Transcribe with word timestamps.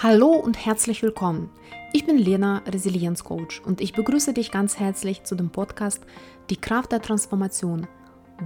Hallo 0.00 0.28
und 0.28 0.64
herzlich 0.64 1.02
willkommen. 1.02 1.50
Ich 1.92 2.06
bin 2.06 2.18
Lena, 2.18 2.62
Resilienzcoach 2.68 3.62
und 3.66 3.80
ich 3.80 3.94
begrüße 3.94 4.32
dich 4.32 4.52
ganz 4.52 4.78
herzlich 4.78 5.24
zu 5.24 5.34
dem 5.34 5.50
Podcast 5.50 6.04
Die 6.50 6.56
Kraft 6.56 6.92
der 6.92 7.02
Transformation, 7.02 7.88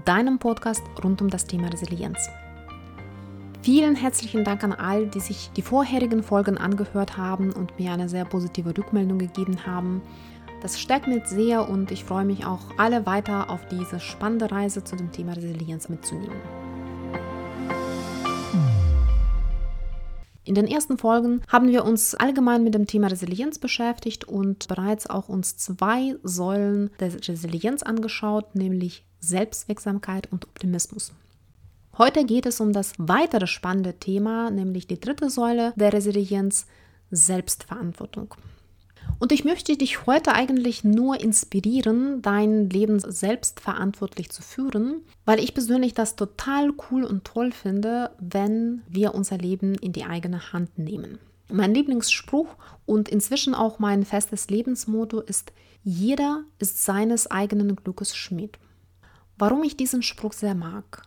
deinem 0.07 0.39
Podcast 0.39 0.83
rund 1.05 1.21
um 1.21 1.29
das 1.29 1.45
Thema 1.45 1.69
Resilienz. 1.69 2.31
Vielen 3.61 3.97
herzlichen 3.97 4.45
Dank 4.45 4.65
an 4.65 4.73
all, 4.73 5.09
die 5.09 5.21
sich 5.21 5.51
die 5.55 5.61
vorherigen 5.61 6.23
Folgen 6.23 6.57
angehört 6.57 7.19
haben 7.19 7.53
und 7.53 7.79
mir 7.79 7.93
eine 7.93 8.09
sehr 8.09 8.25
positive 8.25 8.71
Rückmeldung 8.71 9.19
gegeben 9.19 9.67
haben. 9.67 10.01
Das 10.63 10.81
stärkt 10.81 11.07
mich 11.07 11.27
sehr 11.27 11.69
und 11.69 11.91
ich 11.91 12.05
freue 12.05 12.25
mich 12.25 12.47
auch, 12.47 12.63
alle 12.79 13.05
weiter 13.05 13.51
auf 13.51 13.67
diese 13.67 14.01
spannende 14.01 14.51
Reise 14.51 14.85
zu 14.85 14.97
dem 14.97 15.13
Thema 15.13 15.35
Resilienz 15.35 15.91
mitzunehmen. 15.91 16.62
In 20.45 20.57
den 20.57 20.67
ersten 20.67 20.99
Folgen 20.99 21.43
haben 21.47 21.69
wir 21.69 21.85
uns 21.85 22.17
allgemein 22.17 22.65
mit 22.65 22.75
dem 22.75 22.89
Thema 22.89 23.07
Resilienz 23.07 23.61
beschäftigt 23.61 24.25
und 24.25 24.67
bereits 24.67 25.09
auch 25.09 25.29
uns 25.29 25.57
zwei 25.57 26.17
Säulen 26.25 26.91
der 26.99 27.15
Resilienz 27.15 27.85
angeschaut, 27.85 28.57
nämlich 28.57 29.05
Selbstwirksamkeit 29.21 30.33
und 30.33 30.45
Optimismus. 30.45 31.13
Heute 31.97 32.25
geht 32.25 32.47
es 32.47 32.61
um 32.61 32.73
das 32.73 32.95
weitere 32.99 33.47
spannende 33.47 33.95
Thema, 33.95 34.51
nämlich 34.51 34.89
die 34.89 34.99
dritte 34.99 35.31
Säule 35.31 35.75
der 35.77 35.93
Resilienz, 35.93 36.67
Selbstverantwortung. 37.13 38.35
Und 39.23 39.31
ich 39.31 39.45
möchte 39.45 39.77
dich 39.77 40.05
heute 40.07 40.33
eigentlich 40.35 40.83
nur 40.83 41.21
inspirieren, 41.21 42.23
dein 42.23 42.69
Leben 42.69 42.99
selbstverantwortlich 42.99 44.31
zu 44.31 44.43
führen, 44.43 45.03
weil 45.25 45.39
ich 45.39 45.55
persönlich 45.55 45.95
das 45.95 46.17
total 46.17 46.73
cool 46.91 47.05
und 47.05 47.23
toll 47.23 47.53
finde, 47.53 48.11
wenn 48.19 48.83
wir 48.89 49.15
unser 49.15 49.39
Leben 49.39 49.77
in 49.77 49.93
die 49.93 50.03
eigene 50.03 50.53
Hand 50.53 50.77
nehmen. 50.77 51.21
Mein 51.49 51.73
Lieblingsspruch 51.73 52.49
und 52.85 53.09
inzwischen 53.09 53.55
auch 53.55 53.79
mein 53.79 54.05
festes 54.05 54.51
Lebensmotto 54.51 55.21
ist, 55.21 55.53
jeder 55.85 56.43
ist 56.59 56.85
seines 56.85 57.31
eigenen 57.31 57.77
Glückes 57.77 58.17
Schmied. 58.17 58.59
Warum 59.39 59.63
ich 59.63 59.77
diesen 59.77 60.03
Spruch 60.03 60.33
sehr 60.33 60.57
mag? 60.57 61.03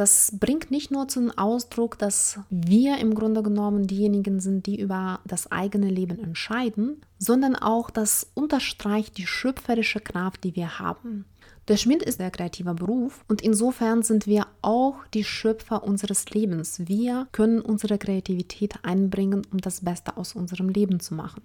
Das 0.00 0.32
bringt 0.40 0.70
nicht 0.70 0.90
nur 0.90 1.08
zum 1.08 1.30
Ausdruck, 1.36 1.98
dass 1.98 2.38
wir 2.48 2.96
im 2.96 3.14
Grunde 3.14 3.42
genommen 3.42 3.86
diejenigen 3.86 4.40
sind, 4.40 4.64
die 4.64 4.80
über 4.80 5.20
das 5.26 5.52
eigene 5.52 5.90
Leben 5.90 6.18
entscheiden, 6.18 7.02
sondern 7.18 7.54
auch 7.54 7.90
das 7.90 8.30
unterstreicht 8.32 9.18
die 9.18 9.26
schöpferische 9.26 10.00
Kraft, 10.00 10.42
die 10.42 10.56
wir 10.56 10.78
haben. 10.78 11.26
Der 11.68 11.76
Schmied 11.76 12.02
ist 12.02 12.18
ein 12.18 12.32
kreativer 12.32 12.72
Beruf 12.72 13.26
und 13.28 13.42
insofern 13.42 14.02
sind 14.02 14.26
wir 14.26 14.46
auch 14.62 14.94
die 15.12 15.22
Schöpfer 15.22 15.84
unseres 15.84 16.30
Lebens. 16.30 16.80
Wir 16.88 17.28
können 17.32 17.60
unsere 17.60 17.98
Kreativität 17.98 18.76
einbringen, 18.82 19.46
um 19.52 19.58
das 19.58 19.82
Beste 19.82 20.16
aus 20.16 20.34
unserem 20.34 20.70
Leben 20.70 21.00
zu 21.00 21.12
machen. 21.12 21.42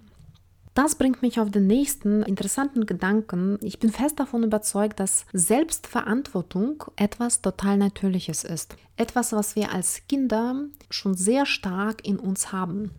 Das 0.76 0.94
bringt 0.94 1.22
mich 1.22 1.40
auf 1.40 1.50
den 1.50 1.66
nächsten 1.66 2.22
interessanten 2.22 2.84
Gedanken. 2.84 3.56
Ich 3.62 3.78
bin 3.78 3.90
fest 3.90 4.20
davon 4.20 4.42
überzeugt, 4.42 5.00
dass 5.00 5.24
Selbstverantwortung 5.32 6.84
etwas 6.96 7.40
total 7.40 7.78
Natürliches 7.78 8.44
ist. 8.44 8.76
Etwas, 8.98 9.32
was 9.32 9.56
wir 9.56 9.72
als 9.72 10.02
Kinder 10.06 10.66
schon 10.90 11.14
sehr 11.14 11.46
stark 11.46 12.06
in 12.06 12.18
uns 12.18 12.52
haben. 12.52 12.90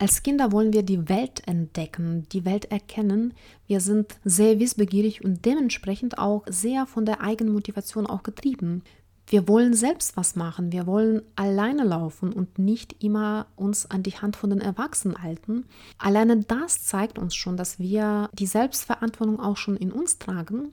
Als 0.00 0.24
Kinder 0.24 0.50
wollen 0.50 0.72
wir 0.72 0.82
die 0.82 1.08
Welt 1.08 1.46
entdecken, 1.46 2.26
die 2.32 2.44
Welt 2.44 2.72
erkennen. 2.72 3.32
Wir 3.68 3.80
sind 3.80 4.16
sehr 4.24 4.58
wissbegierig 4.58 5.22
und 5.22 5.44
dementsprechend 5.44 6.18
auch 6.18 6.42
sehr 6.48 6.84
von 6.84 7.04
der 7.04 7.20
Eigenmotivation 7.20 8.08
auch 8.08 8.24
getrieben. 8.24 8.82
Wir 9.30 9.46
wollen 9.46 9.74
selbst 9.74 10.16
was 10.16 10.34
machen, 10.34 10.72
wir 10.72 10.88
wollen 10.88 11.22
alleine 11.36 11.84
laufen 11.84 12.32
und 12.32 12.58
nicht 12.58 13.00
immer 13.00 13.46
uns 13.54 13.88
an 13.88 14.02
die 14.02 14.16
Hand 14.16 14.34
von 14.34 14.50
den 14.50 14.60
Erwachsenen 14.60 15.22
halten. 15.22 15.66
Alleine 15.98 16.38
das 16.38 16.84
zeigt 16.84 17.16
uns 17.16 17.36
schon, 17.36 17.56
dass 17.56 17.78
wir 17.78 18.28
die 18.32 18.46
Selbstverantwortung 18.46 19.38
auch 19.38 19.56
schon 19.56 19.76
in 19.76 19.92
uns 19.92 20.18
tragen 20.18 20.72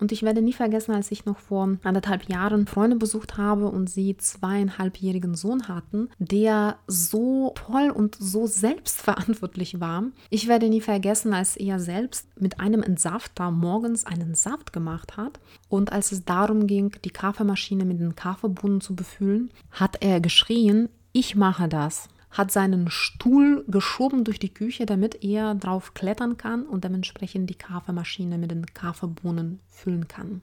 und 0.00 0.12
ich 0.12 0.22
werde 0.22 0.42
nie 0.42 0.52
vergessen, 0.52 0.92
als 0.92 1.10
ich 1.10 1.24
noch 1.24 1.38
vor 1.38 1.76
anderthalb 1.82 2.28
Jahren 2.28 2.66
Freunde 2.66 2.96
besucht 2.96 3.36
habe 3.36 3.68
und 3.68 3.90
sie 3.90 4.16
zweieinhalbjährigen 4.16 5.34
Sohn 5.34 5.68
hatten, 5.68 6.08
der 6.18 6.76
so 6.86 7.52
toll 7.54 7.90
und 7.90 8.16
so 8.18 8.46
selbstverantwortlich 8.46 9.80
war. 9.80 10.04
Ich 10.30 10.48
werde 10.48 10.68
nie 10.68 10.80
vergessen, 10.80 11.32
als 11.32 11.56
er 11.56 11.80
selbst 11.80 12.28
mit 12.40 12.60
einem 12.60 12.82
Entsafter 12.82 13.50
morgens 13.50 14.06
einen 14.06 14.34
Saft 14.34 14.72
gemacht 14.72 15.16
hat 15.16 15.40
und 15.68 15.92
als 15.92 16.12
es 16.12 16.24
darum 16.24 16.66
ging, 16.66 16.92
die 17.04 17.10
Kaffeemaschine 17.10 17.84
mit 17.84 18.00
den 18.00 18.14
Kaffeebohnen 18.14 18.80
zu 18.80 18.94
befüllen, 18.94 19.50
hat 19.70 19.96
er 20.00 20.20
geschrien, 20.20 20.88
ich 21.12 21.34
mache 21.34 21.68
das 21.68 22.08
hat 22.30 22.50
seinen 22.50 22.90
Stuhl 22.90 23.64
geschoben 23.68 24.24
durch 24.24 24.38
die 24.38 24.52
Küche, 24.52 24.86
damit 24.86 25.22
er 25.24 25.54
drauf 25.54 25.94
klettern 25.94 26.36
kann 26.36 26.64
und 26.64 26.84
dementsprechend 26.84 27.48
die 27.50 27.54
Kaffeemaschine 27.54 28.38
mit 28.38 28.50
den 28.50 28.66
Kaffeebohnen 28.66 29.60
füllen 29.68 30.08
kann. 30.08 30.42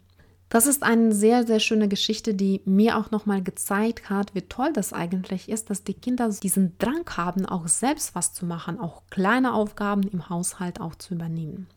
Das 0.50 0.68
ist 0.68 0.84
eine 0.84 1.12
sehr, 1.14 1.46
sehr 1.46 1.60
schöne 1.60 1.88
Geschichte, 1.88 2.34
die 2.34 2.62
mir 2.66 2.98
auch 2.98 3.12
nochmal 3.12 3.42
gezeigt 3.42 4.10
hat, 4.10 4.36
wie 4.36 4.44
toll 4.44 4.72
das 4.74 4.94
eigentlich 4.94 5.50
ist, 5.50 5.70
dass 5.70 5.84
die 5.84 5.96
Kinder 5.96 6.30
diesen 6.30 6.78
Drang 6.78 7.04
haben, 7.18 7.46
auch 7.46 7.68
selbst 7.68 8.16
was 8.16 8.34
zu 8.34 8.46
machen, 8.46 8.80
auch 8.80 9.02
kleine 9.10 9.54
Aufgaben 9.54 10.04
im 10.04 10.30
Haushalt 10.30 10.80
auch 10.80 10.96
zu 10.96 11.16
übernehmen. 11.16 11.68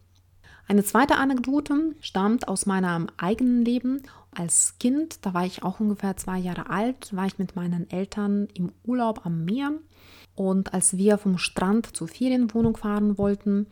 Eine 0.69 0.85
zweite 0.85 1.17
Anekdote 1.17 1.95
stammt 2.01 2.47
aus 2.47 2.67
meinem 2.67 3.09
eigenen 3.17 3.65
Leben. 3.65 4.03
Als 4.31 4.79
Kind, 4.79 5.25
da 5.27 5.35
war 5.35 5.45
ich 5.45 5.63
auch 5.63 5.81
ungefähr 5.81 6.17
zwei 6.17 6.39
Jahre 6.39 6.71
alt, 6.71 7.15
war 7.15 7.27
ich 7.27 7.39
mit 7.39 7.57
meinen 7.57 7.91
Eltern 7.91 8.49
im 8.55 8.73
Urlaub 8.85 9.27
am 9.27 9.45
Meer. 9.45 9.73
Und 10.35 10.75
als 10.75 10.97
wir 10.97 11.19
vom 11.19 11.39
Strand 11.39 11.97
zur 11.97 12.09
Ferienwohnung 12.09 12.77
fahren 12.77 13.19
wollten, 13.19 13.67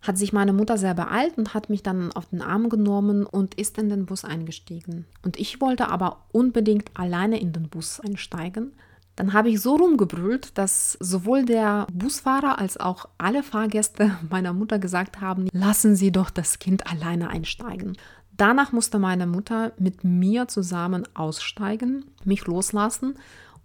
hat 0.00 0.18
sich 0.18 0.32
meine 0.32 0.52
Mutter 0.52 0.78
sehr 0.78 0.94
beeilt 0.94 1.38
und 1.38 1.54
hat 1.54 1.70
mich 1.70 1.82
dann 1.82 2.12
auf 2.12 2.26
den 2.26 2.42
Arm 2.42 2.68
genommen 2.68 3.26
und 3.26 3.54
ist 3.54 3.78
in 3.78 3.88
den 3.88 4.06
Bus 4.06 4.24
eingestiegen. 4.24 5.06
Und 5.22 5.38
ich 5.38 5.60
wollte 5.60 5.88
aber 5.88 6.24
unbedingt 6.32 6.90
alleine 6.94 7.40
in 7.40 7.52
den 7.52 7.68
Bus 7.68 8.00
einsteigen. 8.00 8.72
Dann 9.16 9.32
habe 9.32 9.48
ich 9.48 9.60
so 9.60 9.74
rumgebrüllt, 9.74 10.56
dass 10.56 10.96
sowohl 11.00 11.44
der 11.44 11.88
Busfahrer 11.92 12.60
als 12.60 12.76
auch 12.76 13.08
alle 13.18 13.42
Fahrgäste 13.42 14.16
meiner 14.30 14.52
Mutter 14.52 14.78
gesagt 14.78 15.20
haben, 15.20 15.48
lassen 15.52 15.96
Sie 15.96 16.12
doch 16.12 16.30
das 16.30 16.60
Kind 16.60 16.86
alleine 16.86 17.28
einsteigen. 17.28 17.96
Danach 18.38 18.70
musste 18.70 19.00
meine 19.00 19.26
Mutter 19.26 19.72
mit 19.78 20.04
mir 20.04 20.46
zusammen 20.46 21.06
aussteigen, 21.14 22.04
mich 22.24 22.46
loslassen 22.46 23.16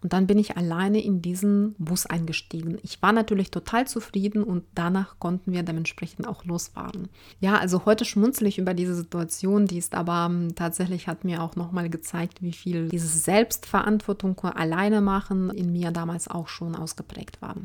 und 0.02 0.14
dann 0.14 0.26
bin 0.28 0.40
ich 0.40 0.58
alleine 0.58 1.02
in 1.02 1.22
diesen 1.22 1.76
Bus 1.78 2.08
eingestiegen. 2.08 2.80
Ich 2.82 3.02
war 3.02 3.14
natürlich 3.14 3.52
total 3.52 3.88
zufrieden 3.88 4.44
und 4.44 4.64
danach 4.74 5.20
konnten 5.20 5.54
wir 5.54 5.62
dementsprechend 5.62 6.28
auch 6.28 6.44
losfahren. 6.44 7.08
Ja, 7.40 7.58
also 7.58 7.86
heute 7.86 8.04
schmunzel 8.04 8.48
ich 8.48 8.58
über 8.58 8.74
diese 8.74 8.96
Situation, 8.96 9.68
die 9.68 9.78
ist 9.78 9.94
aber 9.94 10.28
ähm, 10.30 10.56
tatsächlich 10.56 11.08
hat 11.08 11.24
mir 11.24 11.44
auch 11.44 11.56
nochmal 11.56 11.90
gezeigt, 11.90 12.42
wie 12.42 12.52
viel 12.52 12.90
dieses 12.90 13.24
Selbstverantwortung 13.24 14.38
alleine 14.42 15.02
machen 15.02 15.52
in 15.52 15.72
mir 15.72 15.92
damals 15.92 16.28
auch 16.28 16.48
schon 16.48 16.76
ausgeprägt 16.76 17.42
war. 17.44 17.56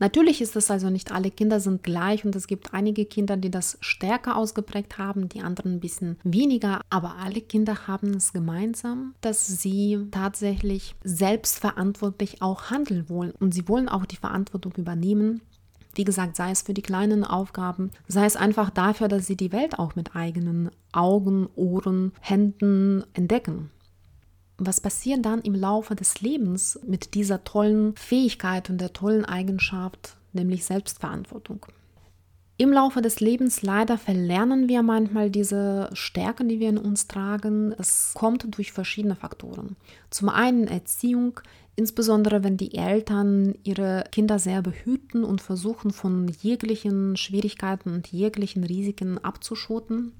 Natürlich 0.00 0.40
ist 0.40 0.56
es 0.56 0.70
also 0.70 0.88
nicht 0.88 1.12
alle 1.12 1.30
Kinder 1.30 1.60
sind 1.60 1.82
gleich 1.82 2.24
und 2.24 2.34
es 2.34 2.46
gibt 2.46 2.72
einige 2.72 3.04
Kinder, 3.04 3.36
die 3.36 3.50
das 3.50 3.76
stärker 3.82 4.36
ausgeprägt 4.36 4.96
haben, 4.96 5.28
die 5.28 5.42
anderen 5.42 5.74
ein 5.74 5.80
bisschen 5.80 6.18
weniger, 6.24 6.80
aber 6.88 7.16
alle 7.16 7.42
Kinder 7.42 7.86
haben 7.86 8.14
es 8.14 8.32
gemeinsam, 8.32 9.14
dass 9.20 9.46
sie 9.46 10.06
tatsächlich 10.10 10.94
selbstverantwortlich 11.04 12.40
auch 12.40 12.70
handeln 12.70 13.10
wollen. 13.10 13.32
Und 13.32 13.52
sie 13.52 13.68
wollen 13.68 13.90
auch 13.90 14.06
die 14.06 14.16
Verantwortung 14.16 14.72
übernehmen. 14.78 15.42
Wie 15.94 16.04
gesagt, 16.04 16.34
sei 16.34 16.50
es 16.50 16.62
für 16.62 16.72
die 16.72 16.82
kleinen 16.82 17.22
Aufgaben, 17.22 17.90
sei 18.08 18.24
es 18.24 18.36
einfach 18.36 18.70
dafür, 18.70 19.08
dass 19.08 19.26
sie 19.26 19.36
die 19.36 19.52
Welt 19.52 19.78
auch 19.78 19.96
mit 19.96 20.16
eigenen 20.16 20.70
Augen, 20.92 21.46
Ohren, 21.56 22.12
Händen 22.20 23.04
entdecken 23.12 23.70
was 24.60 24.80
passiert 24.80 25.24
dann 25.24 25.40
im 25.40 25.54
Laufe 25.54 25.94
des 25.94 26.20
Lebens 26.20 26.78
mit 26.86 27.14
dieser 27.14 27.44
tollen 27.44 27.96
Fähigkeit 27.96 28.68
und 28.68 28.78
der 28.78 28.92
tollen 28.92 29.24
Eigenschaft, 29.24 30.16
nämlich 30.32 30.64
Selbstverantwortung? 30.64 31.66
Im 32.58 32.74
Laufe 32.74 33.00
des 33.00 33.20
Lebens 33.20 33.62
leider 33.62 33.96
verlernen 33.96 34.68
wir 34.68 34.82
manchmal 34.82 35.30
diese 35.30 35.88
Stärken, 35.94 36.46
die 36.50 36.60
wir 36.60 36.68
in 36.68 36.76
uns 36.76 37.08
tragen. 37.08 37.74
Es 37.78 38.12
kommt 38.14 38.54
durch 38.54 38.72
verschiedene 38.72 39.16
Faktoren. 39.16 39.76
Zum 40.10 40.28
einen 40.28 40.68
Erziehung, 40.68 41.40
insbesondere 41.74 42.44
wenn 42.44 42.58
die 42.58 42.74
Eltern 42.74 43.54
ihre 43.64 44.04
Kinder 44.12 44.38
sehr 44.38 44.60
behüten 44.60 45.24
und 45.24 45.40
versuchen 45.40 45.90
von 45.90 46.28
jeglichen 46.28 47.16
Schwierigkeiten 47.16 47.94
und 47.94 48.08
jeglichen 48.08 48.62
Risiken 48.62 49.16
abzuschotten. 49.16 50.12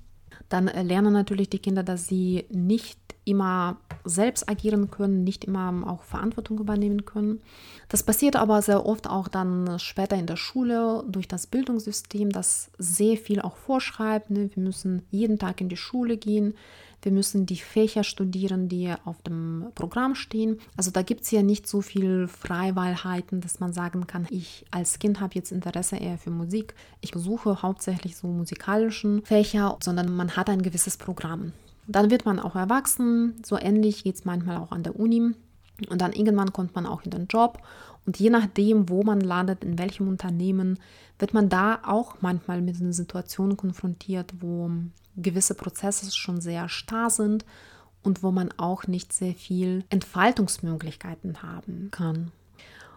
Dann 0.48 0.66
lernen 0.66 1.12
natürlich 1.12 1.50
die 1.50 1.58
Kinder, 1.58 1.82
dass 1.82 2.08
sie 2.08 2.46
nicht 2.50 2.98
immer 3.24 3.76
selbst 4.04 4.48
agieren 4.48 4.90
können, 4.90 5.24
nicht 5.24 5.44
immer 5.44 5.84
auch 5.86 6.02
Verantwortung 6.02 6.58
übernehmen 6.58 7.04
können. 7.04 7.40
Das 7.88 8.02
passiert 8.02 8.34
aber 8.34 8.62
sehr 8.62 8.86
oft 8.86 9.08
auch 9.08 9.28
dann 9.28 9.78
später 9.78 10.16
in 10.16 10.26
der 10.26 10.36
Schule 10.36 11.04
durch 11.06 11.28
das 11.28 11.46
Bildungssystem, 11.46 12.30
das 12.30 12.70
sehr 12.78 13.16
viel 13.16 13.40
auch 13.40 13.56
vorschreibt. 13.56 14.30
Ne? 14.30 14.50
Wir 14.54 14.62
müssen 14.62 15.02
jeden 15.10 15.38
Tag 15.38 15.60
in 15.60 15.68
die 15.68 15.76
Schule 15.76 16.16
gehen, 16.16 16.54
Wir 17.02 17.12
müssen 17.12 17.46
die 17.46 17.56
Fächer 17.56 18.04
studieren, 18.04 18.68
die 18.68 18.92
auf 19.04 19.22
dem 19.22 19.66
Programm 19.74 20.14
stehen. 20.14 20.58
Also 20.76 20.90
da 20.90 21.02
gibt 21.02 21.22
es 21.22 21.30
ja 21.30 21.42
nicht 21.42 21.66
so 21.66 21.80
viel 21.80 22.28
Freiwahlheiten, 22.28 23.40
dass 23.40 23.60
man 23.60 23.72
sagen 23.72 24.06
kann, 24.06 24.26
ich 24.30 24.66
als 24.70 24.98
Kind 24.98 25.20
habe 25.20 25.34
jetzt 25.34 25.52
Interesse 25.52 25.96
eher 25.96 26.18
für 26.18 26.30
Musik. 26.30 26.74
Ich 27.00 27.12
besuche 27.12 27.62
hauptsächlich 27.62 28.16
so 28.16 28.28
musikalischen 28.28 29.22
Fächer, 29.24 29.78
sondern 29.82 30.14
man 30.14 30.36
hat 30.36 30.50
ein 30.50 30.62
gewisses 30.62 30.96
Programm. 30.96 31.52
Dann 31.86 32.10
wird 32.10 32.24
man 32.24 32.38
auch 32.38 32.54
erwachsen. 32.54 33.34
So 33.44 33.58
ähnlich 33.58 34.04
geht 34.04 34.14
es 34.14 34.24
manchmal 34.24 34.58
auch 34.58 34.70
an 34.70 34.82
der 34.82 34.98
Uni. 34.98 35.34
Und 35.88 36.00
dann 36.00 36.12
irgendwann 36.12 36.52
kommt 36.52 36.74
man 36.74 36.86
auch 36.86 37.02
in 37.02 37.10
den 37.10 37.26
Job. 37.26 37.62
Und 38.06 38.18
je 38.18 38.30
nachdem, 38.30 38.88
wo 38.88 39.02
man 39.02 39.20
landet, 39.20 39.64
in 39.64 39.78
welchem 39.78 40.08
Unternehmen, 40.08 40.78
wird 41.18 41.34
man 41.34 41.48
da 41.48 41.80
auch 41.86 42.16
manchmal 42.20 42.62
mit 42.62 42.80
einer 42.80 42.92
Situation 42.92 43.56
konfrontiert, 43.56 44.32
wo 44.40 44.70
gewisse 45.16 45.54
Prozesse 45.54 46.10
schon 46.10 46.40
sehr 46.40 46.68
starr 46.68 47.10
sind 47.10 47.44
und 48.02 48.22
wo 48.22 48.30
man 48.30 48.50
auch 48.56 48.86
nicht 48.86 49.12
sehr 49.12 49.34
viel 49.34 49.84
Entfaltungsmöglichkeiten 49.90 51.42
haben 51.42 51.90
kann. 51.90 52.32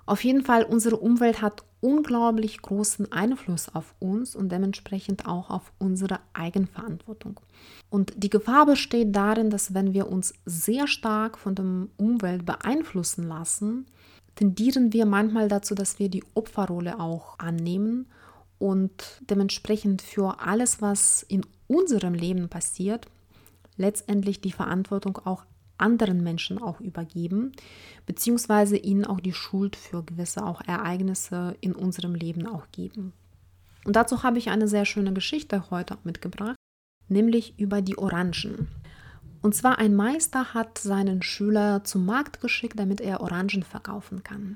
Auf 0.05 0.23
jeden 0.23 0.43
Fall, 0.43 0.63
unsere 0.63 0.97
Umwelt 0.97 1.41
hat 1.41 1.63
unglaublich 1.79 2.61
großen 2.61 3.11
Einfluss 3.11 3.73
auf 3.73 3.93
uns 3.99 4.35
und 4.35 4.51
dementsprechend 4.51 5.25
auch 5.25 5.49
auf 5.49 5.71
unsere 5.79 6.19
Eigenverantwortung. 6.33 7.39
Und 7.89 8.13
die 8.17 8.29
Gefahr 8.29 8.65
besteht 8.65 9.15
darin, 9.15 9.49
dass 9.49 9.73
wenn 9.73 9.93
wir 9.93 10.09
uns 10.09 10.33
sehr 10.45 10.87
stark 10.87 11.37
von 11.37 11.55
der 11.55 11.65
Umwelt 11.97 12.45
beeinflussen 12.45 13.27
lassen, 13.27 13.85
tendieren 14.35 14.93
wir 14.93 15.05
manchmal 15.05 15.47
dazu, 15.47 15.75
dass 15.75 15.99
wir 15.99 16.09
die 16.09 16.23
Opferrolle 16.33 16.99
auch 16.99 17.37
annehmen 17.39 18.07
und 18.59 19.21
dementsprechend 19.29 20.01
für 20.01 20.39
alles, 20.39 20.81
was 20.81 21.23
in 21.23 21.45
unserem 21.67 22.13
Leben 22.13 22.49
passiert, 22.49 23.07
letztendlich 23.77 24.41
die 24.41 24.51
Verantwortung 24.51 25.17
auch 25.25 25.43
anderen 25.77 26.23
Menschen 26.23 26.61
auch 26.61 26.79
übergeben, 26.79 27.51
beziehungsweise 28.05 28.77
ihnen 28.77 29.05
auch 29.05 29.19
die 29.19 29.33
Schuld 29.33 29.75
für 29.75 30.03
gewisse 30.03 30.45
auch 30.45 30.61
Ereignisse 30.61 31.55
in 31.61 31.73
unserem 31.73 32.15
Leben 32.15 32.47
auch 32.47 32.67
geben. 32.71 33.13
Und 33.85 33.95
dazu 33.95 34.23
habe 34.23 34.37
ich 34.37 34.49
eine 34.49 34.67
sehr 34.67 34.85
schöne 34.85 35.13
Geschichte 35.13 35.69
heute 35.69 35.97
mitgebracht, 36.03 36.55
nämlich 37.09 37.59
über 37.59 37.81
die 37.81 37.97
Orangen. 37.97 38.69
Und 39.41 39.55
zwar 39.55 39.77
ein 39.77 39.93
Meister 39.93 40.53
hat 40.53 40.77
seinen 40.77 41.21
Schüler 41.21 41.83
zum 41.83 42.05
Markt 42.05 42.39
geschickt, 42.39 42.79
damit 42.79 43.01
er 43.01 43.19
Orangen 43.19 43.63
verkaufen 43.63 44.23
kann. 44.23 44.55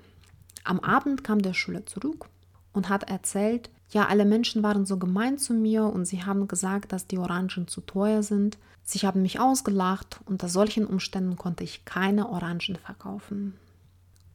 Am 0.64 0.80
Abend 0.80 1.24
kam 1.24 1.42
der 1.42 1.54
Schüler 1.54 1.86
zurück 1.86 2.30
und 2.72 2.88
hat 2.88 3.10
erzählt, 3.10 3.70
ja, 3.90 4.08
alle 4.08 4.26
Menschen 4.26 4.64
waren 4.64 4.86
so 4.86 4.98
gemein 4.98 5.38
zu 5.38 5.54
mir 5.54 5.86
und 5.86 6.06
sie 6.06 6.24
haben 6.24 6.48
gesagt, 6.48 6.92
dass 6.92 7.08
die 7.08 7.18
Orangen 7.18 7.68
zu 7.68 7.82
teuer 7.82 8.22
sind. 8.22 8.58
Sie 8.84 9.00
haben 9.00 9.22
mich 9.22 9.40
ausgelacht, 9.40 10.20
unter 10.26 10.50
solchen 10.50 10.86
Umständen 10.86 11.38
konnte 11.38 11.64
ich 11.64 11.86
keine 11.86 12.30
Orangen 12.30 12.76
verkaufen. 12.76 13.54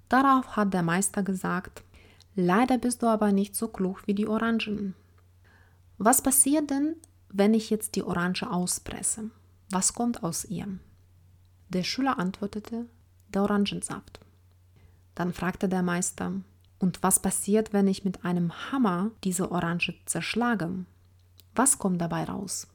Darauf 0.09 0.57
hat 0.57 0.73
der 0.75 0.83
Meister 0.83 1.23
gesagt, 1.23 1.83
leider 2.35 2.79
bist 2.79 3.03
du 3.03 3.07
aber 3.07 3.33
nicht 3.33 3.55
so 3.55 3.69
klug 3.69 4.07
wie 4.07 4.15
die 4.15 4.27
Orangen. 4.27 4.95
Was 5.99 6.23
passiert 6.23 6.71
denn, 6.71 6.97
wenn 7.29 7.55
ich 7.55 7.71
jetzt 7.71 7.95
die 7.95 8.03
Orange 8.03 8.51
auspresse? 8.51 9.31
Was 9.71 9.95
kommt 9.95 10.23
aus 10.23 10.45
ihr? 10.45 10.67
Der 11.69 11.83
Schüler 11.83 12.19
antwortete, 12.19 12.87
der 13.29 13.43
Orangensaft. 13.43 14.21
Dann 15.15 15.33
fragte 15.33 15.69
der 15.69 15.83
Meister, 15.83 16.33
und 16.83 17.01
was 17.05 17.21
passiert, 17.21 17.73
wenn 17.73 17.87
ich 17.87 18.05
mit 18.05 18.25
einem 18.25 18.53
Hammer 18.73 19.13
diese 19.23 19.53
Orange 19.53 19.95
zerschlage? 20.05 20.85
Was 21.55 21.79
kommt 21.79 22.01
dabei 22.01 22.25
raus? 22.25 22.67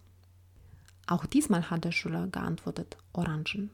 Auch 1.08 1.26
diesmal 1.26 1.70
hat 1.70 1.84
der 1.84 1.92
Schüler 1.92 2.28
geantwortet, 2.28 2.96
Orangen. 3.12 3.70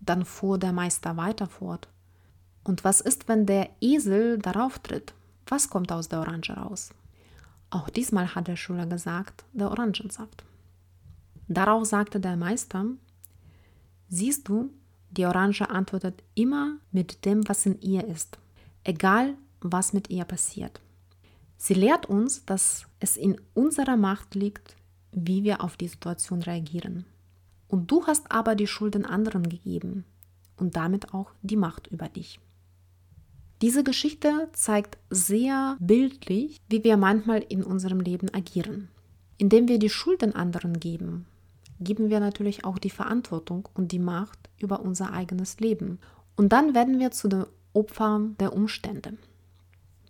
Dann 0.00 0.26
fuhr 0.26 0.58
der 0.58 0.74
Meister 0.74 1.16
weiter 1.16 1.46
fort. 1.46 1.88
Und 2.64 2.84
was 2.84 3.00
ist, 3.00 3.28
wenn 3.28 3.46
der 3.46 3.70
Esel 3.80 4.38
darauf 4.38 4.78
tritt? 4.78 5.14
Was 5.46 5.70
kommt 5.70 5.90
aus 5.90 6.10
der 6.10 6.20
Orange 6.20 6.50
raus? 6.50 6.90
Auch 7.70 7.88
diesmal 7.88 8.34
hat 8.34 8.46
der 8.46 8.56
Schüler 8.56 8.84
gesagt, 8.84 9.44
der 9.54 9.70
Orangensaft. 9.70 10.44
Darauf 11.48 11.86
sagte 11.86 12.20
der 12.20 12.36
Meister, 12.36 12.84
siehst 14.10 14.48
du, 14.48 14.70
die 15.10 15.24
Orange 15.24 15.62
antwortet 15.62 16.22
immer 16.34 16.76
mit 16.92 17.24
dem, 17.24 17.48
was 17.48 17.64
in 17.64 17.80
ihr 17.80 18.06
ist 18.06 18.38
egal 18.84 19.34
was 19.60 19.92
mit 19.92 20.10
ihr 20.10 20.24
passiert. 20.24 20.80
Sie 21.56 21.74
lehrt 21.74 22.06
uns, 22.06 22.46
dass 22.46 22.86
es 23.00 23.16
in 23.16 23.38
unserer 23.52 23.96
Macht 23.96 24.34
liegt, 24.34 24.76
wie 25.12 25.44
wir 25.44 25.62
auf 25.62 25.76
die 25.76 25.88
Situation 25.88 26.42
reagieren. 26.42 27.04
Und 27.68 27.90
du 27.90 28.06
hast 28.06 28.32
aber 28.32 28.54
die 28.54 28.66
Schulden 28.66 29.04
anderen 29.04 29.48
gegeben 29.48 30.04
und 30.56 30.76
damit 30.76 31.12
auch 31.12 31.32
die 31.42 31.56
Macht 31.56 31.86
über 31.88 32.08
dich. 32.08 32.40
Diese 33.62 33.84
Geschichte 33.84 34.48
zeigt 34.52 34.96
sehr 35.10 35.76
bildlich, 35.78 36.58
wie 36.70 36.82
wir 36.82 36.96
manchmal 36.96 37.40
in 37.40 37.62
unserem 37.62 38.00
Leben 38.00 38.32
agieren. 38.32 38.88
Indem 39.36 39.68
wir 39.68 39.78
die 39.78 39.90
Schulden 39.90 40.34
anderen 40.34 40.80
geben, 40.80 41.26
geben 41.78 42.08
wir 42.08 42.20
natürlich 42.20 42.64
auch 42.64 42.78
die 42.78 42.90
Verantwortung 42.90 43.68
und 43.74 43.92
die 43.92 43.98
Macht 43.98 44.38
über 44.58 44.80
unser 44.80 45.12
eigenes 45.12 45.60
Leben. 45.60 45.98
Und 46.36 46.52
dann 46.52 46.74
werden 46.74 46.98
wir 46.98 47.10
zu 47.10 47.28
den 47.28 47.44
Opfer 47.72 48.20
der 48.40 48.52
Umstände. 48.52 49.16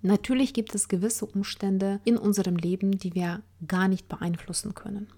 Natürlich 0.02 0.54
gibt 0.54 0.74
es 0.74 0.88
gewisse 0.88 1.26
Umstände 1.26 2.00
in 2.04 2.16
unserem 2.16 2.56
Leben, 2.56 2.98
die 2.98 3.14
wir 3.14 3.42
gar 3.66 3.88
nicht 3.88 4.08
beeinflussen 4.08 4.74
können. 4.74 5.08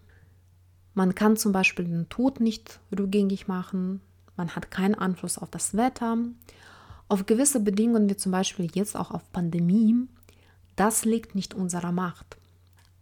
Man 0.94 1.14
kann 1.14 1.36
zum 1.36 1.52
Beispiel 1.52 1.84
den 1.84 2.08
Tod 2.08 2.40
nicht 2.40 2.80
rückgängig 2.96 3.48
machen, 3.48 4.00
man 4.36 4.56
hat 4.56 4.70
keinen 4.70 4.94
Einfluss 4.94 5.38
auf 5.38 5.50
das 5.50 5.76
Wetter, 5.76 6.18
auf 7.08 7.26
gewisse 7.26 7.60
Bedingungen 7.60 8.08
wie 8.08 8.16
zum 8.16 8.32
Beispiel 8.32 8.68
jetzt 8.74 8.96
auch 8.96 9.10
auf 9.10 9.30
Pandemie. 9.32 10.08
Das 10.76 11.04
liegt 11.04 11.34
nicht 11.34 11.54
unserer 11.54 11.92
Macht. 11.92 12.36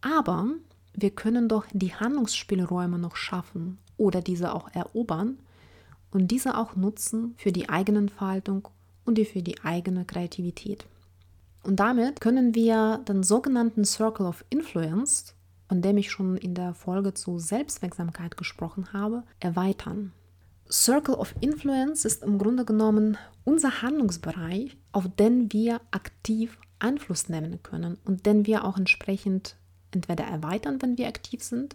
Aber 0.00 0.48
wir 0.92 1.10
können 1.10 1.48
doch 1.48 1.66
die 1.72 1.94
Handlungsspielräume 1.94 2.98
noch 2.98 3.16
schaffen 3.16 3.78
oder 3.96 4.20
diese 4.20 4.54
auch 4.54 4.68
erobern 4.72 5.38
und 6.10 6.28
diese 6.30 6.58
auch 6.58 6.74
nutzen 6.74 7.34
für 7.36 7.52
die 7.52 7.68
Eigenentfaltung 7.68 8.68
und 9.10 9.16
die 9.16 9.24
für 9.24 9.42
die 9.42 9.60
eigene 9.64 10.04
Kreativität. 10.04 10.86
Und 11.64 11.80
damit 11.80 12.20
können 12.20 12.54
wir 12.54 12.98
den 13.08 13.24
sogenannten 13.24 13.84
Circle 13.84 14.24
of 14.24 14.44
Influence, 14.50 15.34
von 15.68 15.82
dem 15.82 15.98
ich 15.98 16.12
schon 16.12 16.36
in 16.36 16.54
der 16.54 16.74
Folge 16.74 17.12
zu 17.12 17.40
Selbstwirksamkeit 17.40 18.36
gesprochen 18.36 18.92
habe, 18.92 19.24
erweitern. 19.40 20.12
Circle 20.70 21.16
of 21.16 21.34
Influence 21.40 22.04
ist 22.04 22.22
im 22.22 22.38
Grunde 22.38 22.64
genommen 22.64 23.18
unser 23.42 23.82
Handlungsbereich, 23.82 24.76
auf 24.92 25.08
den 25.18 25.52
wir 25.52 25.80
aktiv 25.90 26.56
Einfluss 26.78 27.28
nehmen 27.28 27.60
können 27.64 27.98
und 28.04 28.26
den 28.26 28.46
wir 28.46 28.64
auch 28.64 28.78
entsprechend 28.78 29.56
entweder 29.90 30.22
erweitern, 30.22 30.80
wenn 30.80 30.96
wir 30.98 31.08
aktiv 31.08 31.42
sind, 31.42 31.74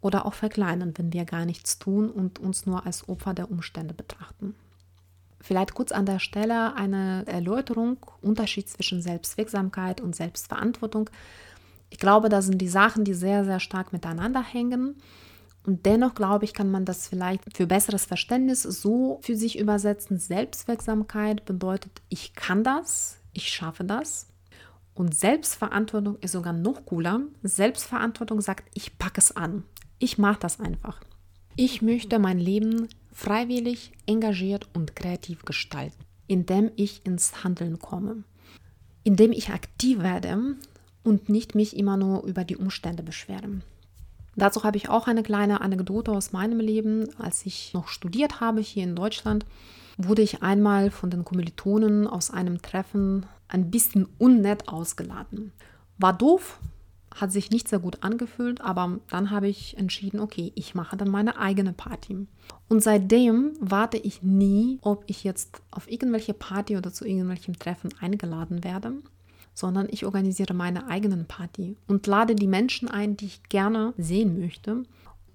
oder 0.00 0.26
auch 0.26 0.34
verkleinern, 0.34 0.94
wenn 0.96 1.12
wir 1.12 1.24
gar 1.26 1.44
nichts 1.44 1.78
tun 1.78 2.10
und 2.10 2.40
uns 2.40 2.66
nur 2.66 2.84
als 2.86 3.08
Opfer 3.08 3.34
der 3.34 3.52
Umstände 3.52 3.94
betrachten. 3.94 4.56
Vielleicht 5.46 5.74
kurz 5.74 5.92
an 5.92 6.06
der 6.06 6.18
Stelle 6.18 6.74
eine 6.74 7.22
Erläuterung, 7.26 7.98
Unterschied 8.20 8.68
zwischen 8.68 9.00
Selbstwirksamkeit 9.00 10.00
und 10.00 10.16
Selbstverantwortung. 10.16 11.08
Ich 11.88 11.98
glaube, 11.98 12.28
das 12.28 12.46
sind 12.46 12.58
die 12.58 12.66
Sachen, 12.66 13.04
die 13.04 13.14
sehr, 13.14 13.44
sehr 13.44 13.60
stark 13.60 13.92
miteinander 13.92 14.42
hängen. 14.42 14.96
Und 15.64 15.86
dennoch 15.86 16.16
glaube 16.16 16.46
ich, 16.46 16.52
kann 16.52 16.68
man 16.68 16.84
das 16.84 17.06
vielleicht 17.06 17.44
für 17.56 17.68
besseres 17.68 18.06
Verständnis 18.06 18.64
so 18.64 19.20
für 19.22 19.36
sich 19.36 19.56
übersetzen. 19.56 20.18
Selbstwirksamkeit 20.18 21.44
bedeutet, 21.44 22.02
ich 22.08 22.34
kann 22.34 22.64
das, 22.64 23.18
ich 23.32 23.48
schaffe 23.48 23.84
das. 23.84 24.26
Und 24.94 25.16
Selbstverantwortung 25.16 26.18
ist 26.22 26.32
sogar 26.32 26.54
noch 26.54 26.86
cooler. 26.86 27.20
Selbstverantwortung 27.44 28.40
sagt, 28.40 28.68
ich 28.74 28.98
packe 28.98 29.20
es 29.20 29.36
an. 29.36 29.62
Ich 30.00 30.18
mache 30.18 30.40
das 30.40 30.58
einfach. 30.58 31.00
Ich 31.54 31.82
möchte 31.82 32.18
mein 32.18 32.40
Leben 32.40 32.88
freiwillig, 33.16 33.92
engagiert 34.04 34.68
und 34.74 34.94
kreativ 34.94 35.46
gestalten, 35.46 36.04
indem 36.26 36.70
ich 36.76 37.00
ins 37.06 37.42
Handeln 37.42 37.78
komme, 37.78 38.24
indem 39.04 39.32
ich 39.32 39.48
aktiv 39.48 40.00
werde 40.00 40.54
und 41.02 41.30
nicht 41.30 41.54
mich 41.54 41.76
immer 41.76 41.96
nur 41.96 42.24
über 42.24 42.44
die 42.44 42.56
Umstände 42.56 43.02
beschwere. 43.02 43.62
Dazu 44.36 44.64
habe 44.64 44.76
ich 44.76 44.90
auch 44.90 45.06
eine 45.06 45.22
kleine 45.22 45.62
Anekdote 45.62 46.12
aus 46.12 46.32
meinem 46.32 46.60
Leben. 46.60 47.08
Als 47.18 47.46
ich 47.46 47.72
noch 47.72 47.88
studiert 47.88 48.40
habe 48.40 48.60
hier 48.60 48.84
in 48.84 48.94
Deutschland, 48.94 49.46
wurde 49.96 50.20
ich 50.20 50.42
einmal 50.42 50.90
von 50.90 51.08
den 51.08 51.24
Kommilitonen 51.24 52.06
aus 52.06 52.30
einem 52.30 52.60
Treffen 52.60 53.24
ein 53.48 53.70
bisschen 53.70 54.06
unnett 54.18 54.68
ausgeladen. 54.68 55.52
War 55.96 56.12
doof, 56.12 56.58
hat 57.16 57.32
sich 57.32 57.50
nicht 57.50 57.68
sehr 57.68 57.78
gut 57.78 58.02
angefühlt, 58.02 58.60
aber 58.60 58.98
dann 59.10 59.30
habe 59.30 59.48
ich 59.48 59.76
entschieden, 59.76 60.20
okay, 60.20 60.52
ich 60.54 60.74
mache 60.74 60.96
dann 60.96 61.10
meine 61.10 61.38
eigene 61.38 61.72
Party. 61.72 62.26
Und 62.68 62.82
seitdem 62.82 63.52
warte 63.60 63.96
ich 63.96 64.22
nie, 64.22 64.78
ob 64.82 65.04
ich 65.06 65.24
jetzt 65.24 65.62
auf 65.70 65.90
irgendwelche 65.90 66.34
Party 66.34 66.76
oder 66.76 66.92
zu 66.92 67.06
irgendwelchem 67.06 67.58
Treffen 67.58 67.90
eingeladen 68.00 68.64
werde, 68.64 68.92
sondern 69.54 69.88
ich 69.90 70.04
organisiere 70.04 70.54
meine 70.54 70.88
eigenen 70.88 71.26
Party 71.26 71.76
und 71.86 72.06
lade 72.06 72.34
die 72.34 72.46
Menschen 72.46 72.88
ein, 72.88 73.16
die 73.16 73.26
ich 73.26 73.42
gerne 73.48 73.94
sehen 73.96 74.38
möchte. 74.38 74.84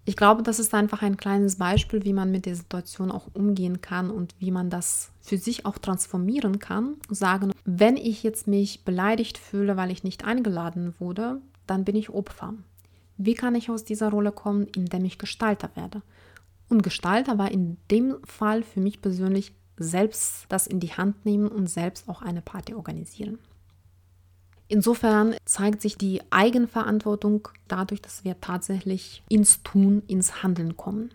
Ich 0.04 0.16
glaube, 0.16 0.42
das 0.42 0.60
ist 0.60 0.74
einfach 0.74 1.04
ein 1.04 1.18
kleines 1.18 1.58
Beispiel, 1.58 2.04
wie 2.06 2.14
man 2.14 2.32
mit 2.32 2.46
der 2.46 2.56
Situation 2.56 3.12
auch 3.12 3.28
umgehen 3.34 3.82
kann 3.82 4.10
und 4.10 4.36
wie 4.40 4.52
man 4.52 4.70
das 4.70 5.12
für 5.22 5.38
sich 5.38 5.66
auch 5.66 5.78
transformieren 5.78 6.58
kann. 6.60 6.96
Sagen, 7.10 7.52
wenn 7.66 7.98
ich 7.98 8.24
jetzt 8.24 8.48
mich 8.48 8.84
beleidigt 8.84 9.38
fühle, 9.38 9.78
weil 9.78 9.92
ich 9.92 10.04
nicht 10.04 10.26
eingeladen 10.26 10.96
wurde, 11.00 11.40
dann 11.72 11.86
bin 11.86 11.96
ich 11.96 12.10
Opfer. 12.10 12.54
Wie 13.16 13.34
kann 13.34 13.56
ich 13.56 13.70
aus 13.70 13.86
dieser 13.86 14.10
Rolle 14.10 14.34
kommen, 14.34 14.68
indem 14.75 15.06
ich 15.06 15.18
Gestalter 15.18 15.70
werde? 15.75 16.01
Und 16.68 16.84
Gestalter 16.84 17.38
war 17.38 17.50
in 17.50 17.78
dem 17.90 18.18
Fall 18.25 18.62
für 18.62 18.82
mich 18.82 19.01
persönlich 19.01 19.54
selbst 19.78 20.48
das 20.50 20.68
in 20.68 20.82
die 20.82 20.92
Hand 20.92 21.25
nehmen 21.25 21.48
und 21.48 21.70
selbst 21.70 22.10
auch 22.10 22.22
eine 22.22 22.42
Party 22.42 22.74
organisieren. 22.74 23.40
Insofern 24.68 25.36
zeigt 25.46 25.82
sich 25.82 25.98
die 25.98 26.22
Eigenverantwortung 26.30 27.48
dadurch, 27.70 28.01
dass 28.01 28.25
wir 28.25 28.42
tatsächlich 28.42 29.24
ins 29.30 29.63
Tun, 29.63 30.04
ins 30.08 30.44
Handeln 30.44 30.75
kommen. 30.75 31.12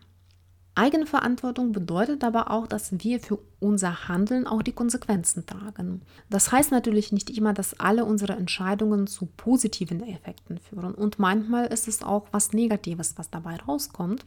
Eigenverantwortung 0.76 1.72
bedeutet 1.72 2.22
aber 2.22 2.50
auch, 2.50 2.66
dass 2.66 3.02
wir 3.02 3.18
für 3.18 3.38
unser 3.60 4.08
Handeln 4.08 4.46
auch 4.46 4.62
die 4.62 4.72
Konsequenzen 4.72 5.46
tragen. 5.46 6.02
Das 6.28 6.52
heißt 6.52 6.70
natürlich 6.70 7.12
nicht 7.12 7.30
immer, 7.30 7.54
dass 7.54 7.80
alle 7.80 8.04
unsere 8.04 8.34
Entscheidungen 8.34 9.06
zu 9.06 9.26
positiven 9.26 10.02
Effekten 10.02 10.58
führen. 10.58 10.94
Und 10.94 11.18
manchmal 11.18 11.66
ist 11.66 11.88
es 11.88 12.02
auch 12.02 12.26
was 12.30 12.52
Negatives, 12.52 13.14
was 13.16 13.30
dabei 13.30 13.56
rauskommt. 13.56 14.26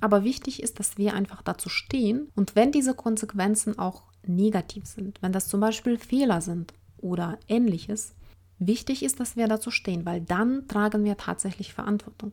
Aber 0.00 0.22
wichtig 0.22 0.62
ist, 0.62 0.78
dass 0.78 0.96
wir 0.96 1.14
einfach 1.14 1.42
dazu 1.42 1.68
stehen 1.68 2.28
und 2.36 2.54
wenn 2.54 2.70
diese 2.70 2.94
Konsequenzen 2.94 3.80
auch 3.80 4.02
negativ 4.24 4.86
sind, 4.86 5.20
wenn 5.22 5.32
das 5.32 5.48
zum 5.48 5.58
Beispiel 5.58 5.98
Fehler 5.98 6.40
sind 6.40 6.72
oder 6.98 7.36
ähnliches, 7.48 8.14
Wichtig 8.58 9.04
ist, 9.04 9.20
dass 9.20 9.36
wir 9.36 9.46
dazu 9.46 9.70
stehen, 9.70 10.04
weil 10.04 10.20
dann 10.20 10.66
tragen 10.66 11.04
wir 11.04 11.16
tatsächlich 11.16 11.72
Verantwortung. 11.72 12.32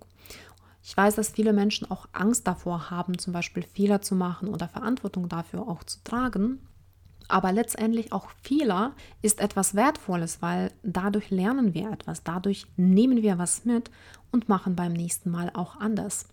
Ich 0.87 0.95
weiß, 0.95 1.15
dass 1.15 1.31
viele 1.31 1.51
Menschen 1.51 1.89
auch 1.89 2.07
Angst 2.13 2.45
davor 2.45 2.91
haben, 2.91 3.17
zum 3.17 3.33
Beispiel 3.33 3.63
Fehler 3.63 4.03
zu 4.03 4.13
machen 4.13 4.47
oder 4.47 4.67
Verantwortung 4.67 5.27
dafür 5.27 5.67
auch 5.67 5.83
zu 5.83 5.97
tragen. 6.03 6.59
Aber 7.27 7.51
letztendlich 7.51 8.13
auch 8.13 8.29
Fehler 8.43 8.93
ist 9.23 9.39
etwas 9.39 9.73
Wertvolles, 9.73 10.43
weil 10.43 10.71
dadurch 10.83 11.31
lernen 11.31 11.73
wir 11.73 11.91
etwas, 11.91 12.21
dadurch 12.21 12.67
nehmen 12.77 13.23
wir 13.23 13.39
was 13.39 13.65
mit 13.65 13.89
und 14.31 14.47
machen 14.47 14.75
beim 14.75 14.93
nächsten 14.93 15.31
Mal 15.31 15.49
auch 15.55 15.77
anders. 15.77 16.27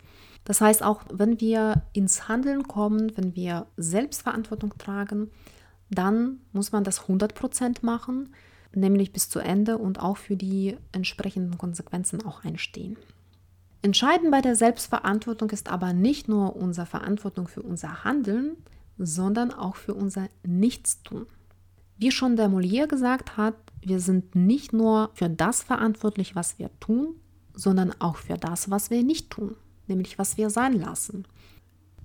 Das 0.45 0.61
heißt, 0.61 0.83
auch 0.83 1.01
wenn 1.11 1.41
wir 1.41 1.81
ins 1.93 2.27
Handeln 2.27 2.67
kommen, 2.67 3.17
wenn 3.17 3.35
wir 3.35 3.65
Selbstverantwortung 3.75 4.77
tragen, 4.77 5.31
dann 5.89 6.41
muss 6.51 6.71
man 6.71 6.83
das 6.83 7.07
100% 7.07 7.77
machen 7.81 8.29
nämlich 8.75 9.13
bis 9.13 9.29
zu 9.29 9.39
Ende 9.39 9.77
und 9.77 9.99
auch 9.99 10.17
für 10.17 10.35
die 10.35 10.77
entsprechenden 10.91 11.57
Konsequenzen 11.57 12.25
auch 12.25 12.43
einstehen. 12.43 12.97
Entscheidend 13.83 14.31
bei 14.31 14.39
der 14.39 14.55
Selbstverantwortung 14.55 15.49
ist 15.49 15.69
aber 15.69 15.91
nicht 15.91 16.29
nur 16.29 16.55
unsere 16.55 16.85
Verantwortung 16.85 17.49
für 17.49 17.61
unser 17.61 18.05
Handeln, 18.05 18.55
sondern 18.97 19.51
auch 19.51 19.75
für 19.75 19.93
unser 19.93 20.29
Nichtstun. 20.47 21.25
Wie 21.97 22.09
schon 22.09 22.37
der 22.37 22.47
Molière 22.47 22.87
gesagt 22.87 23.35
hat, 23.35 23.55
wir 23.81 23.99
sind 23.99 24.35
nicht 24.35 24.71
nur 24.71 25.09
für 25.15 25.29
das 25.29 25.63
verantwortlich, 25.63 26.33
was 26.33 26.59
wir 26.59 26.69
tun, 26.79 27.15
sondern 27.53 27.91
auch 27.99 28.15
für 28.15 28.37
das, 28.37 28.71
was 28.71 28.89
wir 28.89 29.03
nicht 29.03 29.29
tun, 29.31 29.57
nämlich 29.87 30.17
was 30.17 30.37
wir 30.37 30.49
sein 30.49 30.79
lassen. 30.79 31.27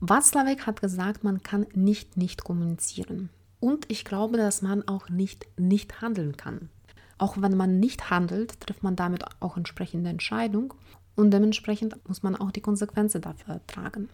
Watzlawick 0.00 0.66
hat 0.66 0.80
gesagt, 0.80 1.22
man 1.22 1.44
kann 1.44 1.64
nicht 1.74 2.16
nicht 2.16 2.42
kommunizieren. 2.42 3.30
Und 3.60 3.88
ich 3.88 4.04
glaube, 4.04 4.36
dass 4.36 4.62
man 4.62 4.86
auch 4.88 5.10
nicht 5.10 5.46
nicht 5.56 6.00
handeln 6.00 6.36
kann. 6.36 6.70
Auch 7.18 7.40
wenn 7.40 7.56
man 7.56 7.78
nicht 7.78 8.10
handelt, 8.10 8.60
trifft 8.60 8.82
man 8.82 8.96
damit 8.96 9.24
auch 9.40 9.56
entsprechende 9.56 10.10
Entscheidung 10.10 10.74
und 11.18 11.32
dementsprechend 11.32 11.96
muss 12.08 12.22
man 12.22 12.36
auch 12.36 12.52
die 12.52 12.60
Konsequenzen 12.60 13.20
dafür 13.20 13.60
tragen. 13.66 14.08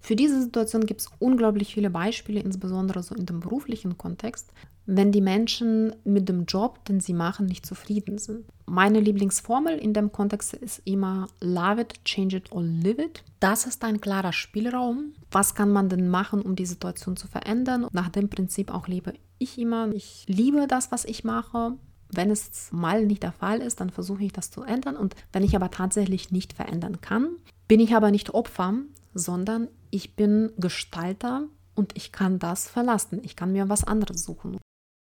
Für 0.00 0.14
diese 0.14 0.40
Situation 0.40 0.86
gibt 0.86 1.00
es 1.00 1.10
unglaublich 1.18 1.74
viele 1.74 1.90
Beispiele, 1.90 2.40
insbesondere 2.40 3.02
so 3.02 3.14
in 3.16 3.26
dem 3.26 3.40
beruflichen 3.40 3.98
Kontext, 3.98 4.52
wenn 4.86 5.10
die 5.10 5.20
Menschen 5.20 5.94
mit 6.04 6.28
dem 6.28 6.44
Job, 6.44 6.84
den 6.84 7.00
sie 7.00 7.12
machen, 7.12 7.46
nicht 7.46 7.66
zufrieden 7.66 8.16
sind. 8.18 8.46
Meine 8.64 9.00
Lieblingsformel 9.00 9.76
in 9.76 9.92
dem 9.92 10.12
Kontext 10.12 10.54
ist 10.54 10.80
immer 10.84 11.26
Love 11.40 11.82
it, 11.82 12.04
change 12.04 12.36
it 12.36 12.52
or 12.52 12.62
live 12.62 12.98
it. 12.98 13.24
Das 13.40 13.66
ist 13.66 13.82
ein 13.84 14.00
klarer 14.00 14.32
Spielraum. 14.32 15.14
Was 15.32 15.56
kann 15.56 15.72
man 15.72 15.88
denn 15.88 16.08
machen, 16.08 16.40
um 16.40 16.54
die 16.54 16.66
Situation 16.66 17.16
zu 17.16 17.26
verändern? 17.26 17.88
Nach 17.92 18.08
dem 18.08 18.30
Prinzip 18.30 18.72
auch 18.72 18.86
lebe 18.86 19.14
ich 19.38 19.58
immer. 19.58 19.92
Ich 19.92 20.24
liebe 20.28 20.66
das, 20.68 20.92
was 20.92 21.04
ich 21.04 21.24
mache. 21.24 21.76
Wenn 22.10 22.30
es 22.30 22.70
mal 22.72 23.04
nicht 23.06 23.22
der 23.22 23.32
Fall 23.32 23.60
ist, 23.60 23.80
dann 23.80 23.90
versuche 23.90 24.24
ich 24.24 24.32
das 24.32 24.50
zu 24.50 24.62
ändern. 24.62 24.96
Und 24.96 25.14
wenn 25.32 25.44
ich 25.44 25.54
aber 25.54 25.70
tatsächlich 25.70 26.30
nicht 26.30 26.52
verändern 26.52 27.00
kann, 27.00 27.36
bin 27.66 27.80
ich 27.80 27.94
aber 27.94 28.10
nicht 28.10 28.34
Opfer, 28.34 28.74
sondern 29.14 29.68
ich 29.90 30.16
bin 30.16 30.50
Gestalter 30.56 31.44
und 31.74 31.96
ich 31.96 32.12
kann 32.12 32.38
das 32.38 32.68
verlassen. 32.68 33.20
Ich 33.22 33.36
kann 33.36 33.52
mir 33.52 33.68
was 33.68 33.84
anderes 33.84 34.24
suchen. 34.24 34.58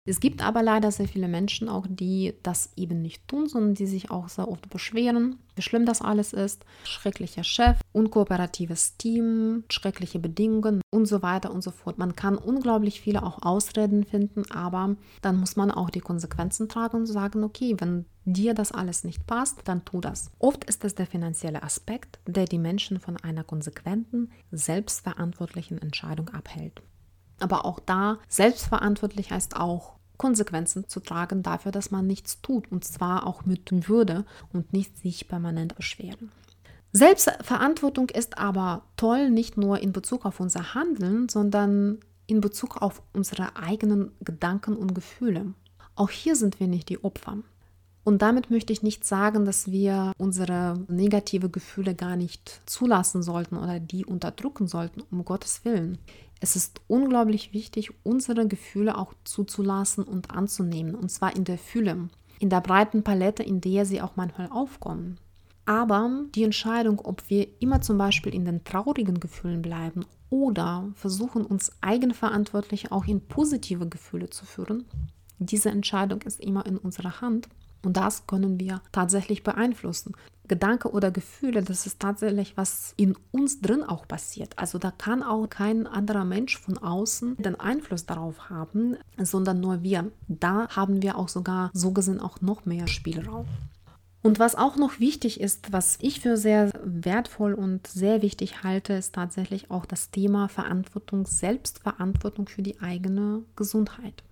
Es 0.09 0.21
gibt 0.21 0.41
aber 0.41 0.63
leider 0.63 0.93
sehr 0.93 1.09
viele 1.09 1.27
Menschen 1.27 1.69
auch, 1.69 1.85
die 1.89 2.35
das 2.45 2.71
eben 2.77 3.03
nicht 3.03 3.27
tun, 3.27 3.49
sondern 3.49 3.75
die 3.75 3.87
sich 3.87 4.11
auch 4.13 4.29
sehr 4.29 4.47
oft 4.47 4.71
beschweren, 4.71 5.41
wie 5.57 5.63
schlimm 5.63 5.85
das 5.85 6.01
alles 6.01 6.33
ist. 6.33 6.65
Schrecklicher 6.85 7.43
Chef, 7.43 7.81
unkooperatives 7.93 8.97
Team, 8.99 9.65
schreckliche 9.69 10.21
Bedingungen 10.21 10.81
und 10.91 11.07
so 11.07 11.23
weiter 11.23 11.53
und 11.53 11.63
so 11.63 11.73
fort. 11.73 11.99
Man 11.99 12.15
kann 12.15 12.39
unglaublich 12.39 13.01
viele 13.01 13.25
auch 13.25 13.43
Ausreden 13.43 14.05
finden, 14.05 14.49
aber 14.53 14.95
dann 15.23 15.41
muss 15.41 15.57
man 15.57 15.73
auch 15.73 15.91
die 15.91 16.01
Konsequenzen 16.01 16.69
tragen 16.69 16.99
und 16.99 17.07
sagen, 17.07 17.43
okay, 17.43 17.75
wenn 17.79 18.07
dir 18.25 18.55
das 18.55 18.71
alles 18.71 19.03
nicht 19.03 19.27
passt, 19.27 19.61
dann 19.65 19.85
tu 19.85 20.01
das. 20.01 20.31
Oft 20.39 20.65
ist 20.65 20.85
es 20.85 20.95
der 20.95 21.07
finanzielle 21.07 21.65
Aspekt, 21.65 22.21
der 22.27 22.45
die 22.45 22.59
Menschen 22.59 23.01
von 23.01 23.17
einer 23.17 23.43
konsequenten, 23.43 24.31
selbstverantwortlichen 24.53 25.83
Entscheidung 25.83 26.29
abhält. 26.29 26.81
Aber 27.39 27.65
auch 27.65 27.81
da, 27.81 28.19
selbstverantwortlich 28.29 29.31
heißt 29.31 29.57
auch, 29.57 29.96
Konsequenzen 30.18 30.88
zu 30.88 31.00
tragen 31.00 31.42
dafür, 31.42 31.73
dass 31.73 31.90
man 31.90 32.06
nichts 32.06 32.40
tut 32.40 32.70
und 32.70 32.85
zwar 32.85 33.26
auch 33.26 33.44
mit 33.44 33.88
Würde 33.88 34.25
und 34.52 34.73
nicht 34.73 34.96
sich 34.99 35.28
permanent 35.28 35.76
beschweren. 35.76 36.30
Selbstverantwortung 36.92 38.08
ist 38.08 38.38
aber 38.38 38.82
toll 38.96 39.30
nicht 39.30 39.56
nur 39.56 39.80
in 39.80 39.92
Bezug 39.92 40.25
auf 40.25 40.40
unser 40.40 40.75
Handeln, 40.75 41.28
sondern 41.28 41.99
in 42.26 42.40
Bezug 42.40 42.80
auf 42.80 43.02
unsere 43.12 43.56
eigenen 43.56 44.12
Gedanken 44.20 44.76
und 44.76 44.94
Gefühle. 44.94 45.52
Auch 45.94 46.11
hier 46.11 46.37
sind 46.37 46.58
wir 46.61 46.68
nicht 46.68 46.88
die 46.88 47.02
Opfer. 47.04 47.38
Und 48.07 48.23
damit 48.23 48.53
möchte 48.53 48.73
ich 48.73 48.85
nicht 48.85 49.05
sagen, 49.05 49.45
dass 49.45 49.73
wir 49.73 50.13
unsere 50.17 50.79
negative 50.87 51.51
Gefühle 51.51 51.93
gar 51.93 52.15
nicht 52.15 52.63
zulassen 52.65 53.21
sollten 53.21 53.57
oder 53.57 53.81
die 53.81 54.07
unterdrücken 54.07 54.69
sollten, 54.69 55.03
um 55.11 55.25
Gottes 55.25 55.65
Willen. 55.65 55.99
Es 56.39 56.55
ist 56.55 56.81
unglaublich 56.87 57.53
wichtig, 57.53 57.91
unsere 58.05 58.47
Gefühle 58.47 58.97
auch 58.97 59.13
zuzulassen 59.25 60.05
und 60.05 60.31
anzunehmen, 60.31 60.95
und 60.95 61.11
zwar 61.11 61.35
in 61.35 61.43
der 61.43 61.59
Fülle, 61.59 62.09
in 62.39 62.49
der 62.49 62.61
breiten 62.61 63.03
Palette, 63.03 63.43
in 63.43 63.61
der 63.61 63.85
sie 63.85 64.01
auch 64.01 64.15
manchmal 64.15 64.51
aufkommen. 64.53 65.19
Aber 65.65 66.09
die 66.37 66.45
Entscheidung, 66.45 67.01
ob 67.01 67.29
wir 67.29 67.49
immer 67.61 67.81
zum 67.81 67.99
Beispiel 67.99 68.33
in 68.33 68.45
den 68.45 68.63
traurigen 68.63 69.19
Gefühlen 69.19 69.63
bleiben 69.63 70.07
oder 70.31 70.93
versuchen, 70.95 71.45
uns 71.45 71.73
eigenverantwortlich 71.81 72.93
auch 72.93 73.07
in 73.07 73.27
positive 73.27 73.89
Gefühle 73.89 74.31
zu 74.31 74.45
führen, 74.45 74.85
diese 75.41 75.71
Entscheidung 75.71 76.23
ist 76.23 76.39
immer 76.39 76.65
in 76.67 76.79
unserer 76.79 77.21
Hand. 77.21 77.49
Und 77.87 77.97
das 77.97 78.26
können 78.26 78.59
wir 78.59 78.83
tatsächlich 78.90 79.45
beeinflussen. 79.45 80.16
Gedanke 80.49 80.90
oder 80.90 81.12
Gefühle, 81.12 81.62
das 81.62 81.87
ist 81.87 82.00
tatsächlich, 82.00 82.57
was 82.57 82.95
in 82.97 83.16
uns 83.31 83.61
drin 83.61 83.85
auch 83.85 84.09
passiert. 84.09 84.59
Also 84.59 84.78
da 84.78 84.90
kann 84.90 85.23
auch 85.23 85.47
kein 85.47 85.87
anderer 85.87 86.25
Mensch 86.25 86.59
von 86.59 86.78
außen 86.78 87.37
den 87.37 87.55
Einfluss 87.55 88.05
darauf 88.05 88.50
haben, 88.50 88.97
sondern 89.19 89.61
nur 89.61 89.85
wir. 89.85 90.11
Da 90.26 90.66
haben 90.71 91.00
wir 91.00 91.16
auch 91.16 91.28
sogar 91.28 91.71
so 91.75 91.93
gesehen 91.93 92.21
auch 92.21 92.40
noch 92.40 92.66
mehr 92.66 92.88
Spielraum. 92.88 93.47
Und 94.21 94.40
was 94.40 94.57
auch 94.57 94.75
noch 94.75 94.99
wichtig 94.99 95.40
ist, 95.40 95.73
was 95.73 95.97
ich 96.00 96.19
für 96.19 96.37
sehr 96.37 96.73
wertvoll 96.83 97.55
und 97.55 97.87
sehr 97.87 98.21
wichtig 98.21 98.64
halte, 98.64 98.95
ist 98.95 99.14
tatsächlich 99.14 99.71
auch 99.71 99.87
das 99.87 100.11
Thema 100.11 100.49
Verantwortung, 100.49 101.25
Selbstverantwortung 101.25 102.49
für 102.49 102.62
die 102.62 102.81
eigene 102.81 103.45
Gesundheit. 103.55 104.25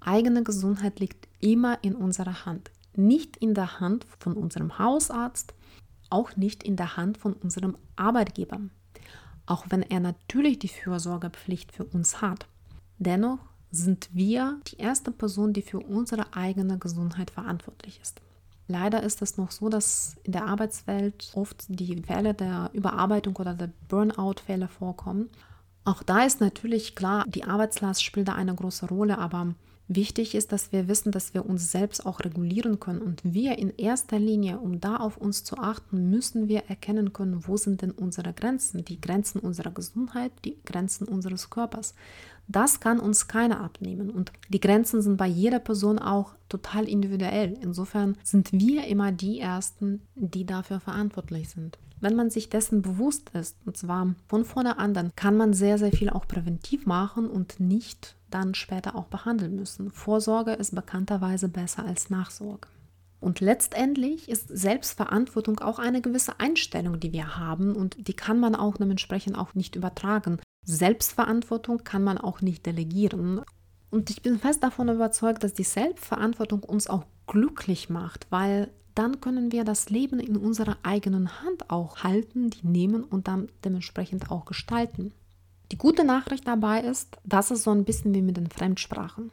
Eigene 0.00 0.42
Gesundheit 0.42 1.00
liegt 1.00 1.26
immer 1.40 1.78
in 1.80 1.94
unserer 1.94 2.44
Hand 2.44 2.70
nicht 2.96 3.36
in 3.36 3.54
der 3.54 3.80
Hand 3.80 4.06
von 4.18 4.34
unserem 4.34 4.78
Hausarzt, 4.78 5.54
auch 6.10 6.36
nicht 6.36 6.62
in 6.62 6.76
der 6.76 6.96
Hand 6.96 7.18
von 7.18 7.32
unserem 7.32 7.76
Arbeitgeber, 7.96 8.60
auch 9.46 9.66
wenn 9.70 9.82
er 9.82 10.00
natürlich 10.00 10.58
die 10.58 10.68
Fürsorgepflicht 10.68 11.72
für 11.72 11.84
uns 11.84 12.20
hat. 12.20 12.46
Dennoch 12.98 13.38
sind 13.70 14.10
wir 14.12 14.60
die 14.68 14.76
erste 14.76 15.10
Person, 15.10 15.52
die 15.54 15.62
für 15.62 15.80
unsere 15.80 16.34
eigene 16.34 16.78
Gesundheit 16.78 17.30
verantwortlich 17.30 17.98
ist. 18.02 18.20
Leider 18.68 19.02
ist 19.02 19.22
es 19.22 19.36
noch 19.36 19.50
so, 19.50 19.68
dass 19.68 20.16
in 20.22 20.32
der 20.32 20.46
Arbeitswelt 20.46 21.32
oft 21.34 21.64
die 21.68 22.00
Fälle 22.02 22.34
der 22.34 22.70
Überarbeitung 22.72 23.36
oder 23.36 23.54
der 23.54 23.70
Burnout-Fälle 23.88 24.68
vorkommen. 24.68 25.30
Auch 25.84 26.02
da 26.02 26.24
ist 26.24 26.40
natürlich 26.40 26.94
klar, 26.94 27.24
die 27.26 27.44
Arbeitslast 27.44 28.04
spielt 28.04 28.28
da 28.28 28.34
eine 28.34 28.54
große 28.54 28.86
Rolle, 28.86 29.18
aber 29.18 29.54
Wichtig 29.94 30.34
ist, 30.34 30.52
dass 30.52 30.72
wir 30.72 30.88
wissen, 30.88 31.12
dass 31.12 31.34
wir 31.34 31.44
uns 31.44 31.72
selbst 31.72 32.06
auch 32.06 32.20
regulieren 32.20 32.78
können. 32.78 33.02
Und 33.02 33.20
wir 33.24 33.58
in 33.58 33.70
erster 33.76 34.18
Linie, 34.18 34.58
um 34.58 34.80
da 34.80 34.96
auf 34.96 35.16
uns 35.16 35.44
zu 35.44 35.56
achten, 35.58 36.10
müssen 36.10 36.48
wir 36.48 36.64
erkennen 36.68 37.12
können, 37.12 37.46
wo 37.46 37.56
sind 37.56 37.82
denn 37.82 37.90
unsere 37.90 38.32
Grenzen, 38.32 38.84
die 38.84 39.00
Grenzen 39.00 39.40
unserer 39.40 39.70
Gesundheit, 39.70 40.32
die 40.44 40.56
Grenzen 40.64 41.08
unseres 41.08 41.50
Körpers. 41.50 41.94
Das 42.48 42.80
kann 42.80 43.00
uns 43.00 43.28
keiner 43.28 43.60
abnehmen. 43.60 44.10
Und 44.10 44.32
die 44.48 44.60
Grenzen 44.60 45.00
sind 45.00 45.16
bei 45.16 45.26
jeder 45.26 45.58
Person 45.58 45.98
auch 45.98 46.34
total 46.48 46.88
individuell. 46.88 47.56
Insofern 47.62 48.16
sind 48.22 48.52
wir 48.52 48.86
immer 48.86 49.12
die 49.12 49.40
Ersten, 49.40 50.02
die 50.14 50.44
dafür 50.44 50.80
verantwortlich 50.80 51.48
sind. 51.48 51.78
Wenn 52.00 52.16
man 52.16 52.30
sich 52.30 52.50
dessen 52.50 52.82
bewusst 52.82 53.30
ist, 53.30 53.56
und 53.64 53.76
zwar 53.76 54.14
von 54.26 54.44
vorne 54.44 54.78
an, 54.78 54.92
dann 54.92 55.12
kann 55.14 55.36
man 55.36 55.52
sehr, 55.52 55.78
sehr 55.78 55.92
viel 55.92 56.10
auch 56.10 56.26
präventiv 56.26 56.84
machen 56.84 57.30
und 57.30 57.60
nicht 57.60 58.16
dann 58.28 58.54
später 58.54 58.96
auch 58.96 59.06
behandeln 59.06 59.54
müssen. 59.54 59.92
Vorsorge 59.92 60.52
ist 60.52 60.74
bekannterweise 60.74 61.48
besser 61.48 61.84
als 61.84 62.10
Nachsorge. 62.10 62.68
Und 63.20 63.38
letztendlich 63.38 64.28
ist 64.28 64.48
Selbstverantwortung 64.48 65.60
auch 65.60 65.78
eine 65.78 66.00
gewisse 66.00 66.40
Einstellung, 66.40 66.98
die 66.98 67.12
wir 67.12 67.38
haben 67.38 67.76
und 67.76 68.08
die 68.08 68.14
kann 68.14 68.40
man 68.40 68.56
auch 68.56 68.78
dementsprechend 68.78 69.38
auch 69.38 69.54
nicht 69.54 69.76
übertragen. 69.76 70.40
Selbstverantwortung 70.64 71.84
kann 71.84 72.04
man 72.04 72.18
auch 72.18 72.40
nicht 72.40 72.66
delegieren. 72.66 73.42
Und 73.90 74.10
ich 74.10 74.22
bin 74.22 74.38
fest 74.38 74.62
davon 74.62 74.88
überzeugt, 74.88 75.44
dass 75.44 75.52
die 75.52 75.64
Selbstverantwortung 75.64 76.62
uns 76.62 76.86
auch 76.86 77.04
glücklich 77.26 77.90
macht, 77.90 78.26
weil 78.30 78.70
dann 78.94 79.20
können 79.20 79.52
wir 79.52 79.64
das 79.64 79.90
Leben 79.90 80.20
in 80.20 80.36
unserer 80.36 80.76
eigenen 80.82 81.42
Hand 81.42 81.70
auch 81.70 82.02
halten, 82.02 82.50
die 82.50 82.66
nehmen 82.66 83.04
und 83.04 83.28
dann 83.28 83.48
dementsprechend 83.64 84.30
auch 84.30 84.44
gestalten. 84.44 85.12
Die 85.72 85.78
gute 85.78 86.04
Nachricht 86.04 86.46
dabei 86.46 86.80
ist, 86.82 87.16
dass 87.24 87.50
es 87.50 87.62
so 87.62 87.70
ein 87.70 87.84
bisschen 87.84 88.14
wie 88.14 88.22
mit 88.22 88.36
den 88.36 88.50
Fremdsprachen. 88.50 89.30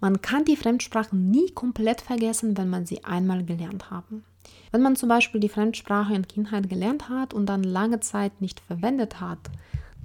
Man 0.00 0.22
kann 0.22 0.44
die 0.44 0.56
Fremdsprachen 0.56 1.30
nie 1.30 1.50
komplett 1.50 2.00
vergessen, 2.00 2.56
wenn 2.56 2.68
man 2.68 2.86
sie 2.86 3.04
einmal 3.04 3.44
gelernt 3.44 3.90
hat. 3.90 4.04
Wenn 4.70 4.82
man 4.82 4.96
zum 4.96 5.08
Beispiel 5.08 5.40
die 5.40 5.48
Fremdsprache 5.48 6.14
in 6.14 6.28
Kindheit 6.28 6.68
gelernt 6.68 7.08
hat 7.08 7.34
und 7.34 7.46
dann 7.46 7.64
lange 7.64 8.00
Zeit 8.00 8.40
nicht 8.40 8.60
verwendet 8.60 9.20
hat, 9.20 9.38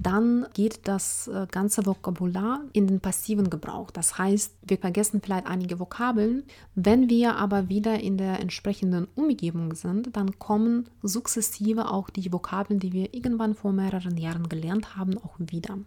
dann 0.01 0.48
geht 0.53 0.88
das 0.88 1.27
äh, 1.27 1.46
ganze 1.51 1.86
Vokabular 1.86 2.62
in 2.72 2.88
den 2.88 3.01
passiven 3.01 3.50
Gebrauch. 3.50 3.91
Das 3.91 4.18
heißt, 4.18 4.56
wir 4.62 4.77
vergessen 4.77 5.20
vielleicht 5.22 5.46
einige 5.46 5.77
Vokabeln. 5.77 6.44
Wenn 6.74 7.10
wir 7.10 7.36
aber 7.36 7.68
wieder 7.68 8.00
in 8.00 8.18
der 8.18 8.39
entsprechenden 8.39 9.10
Umgebung 9.15 9.75
sind, 9.75 10.15
dann 10.15 10.39
kommen 10.39 10.89
sukzessive 11.03 11.91
auch 11.91 12.10
die 12.10 12.32
Vokabeln, 12.32 12.79
die 12.79 12.94
wir 12.94 13.13
irgendwann 13.13 13.56
vor 13.56 13.74
mehreren 13.74 14.15
Jahren 14.15 14.48
gelernt 14.48 14.96
haben, 14.96 15.18
auch 15.18 15.36
wieder. 15.38 15.77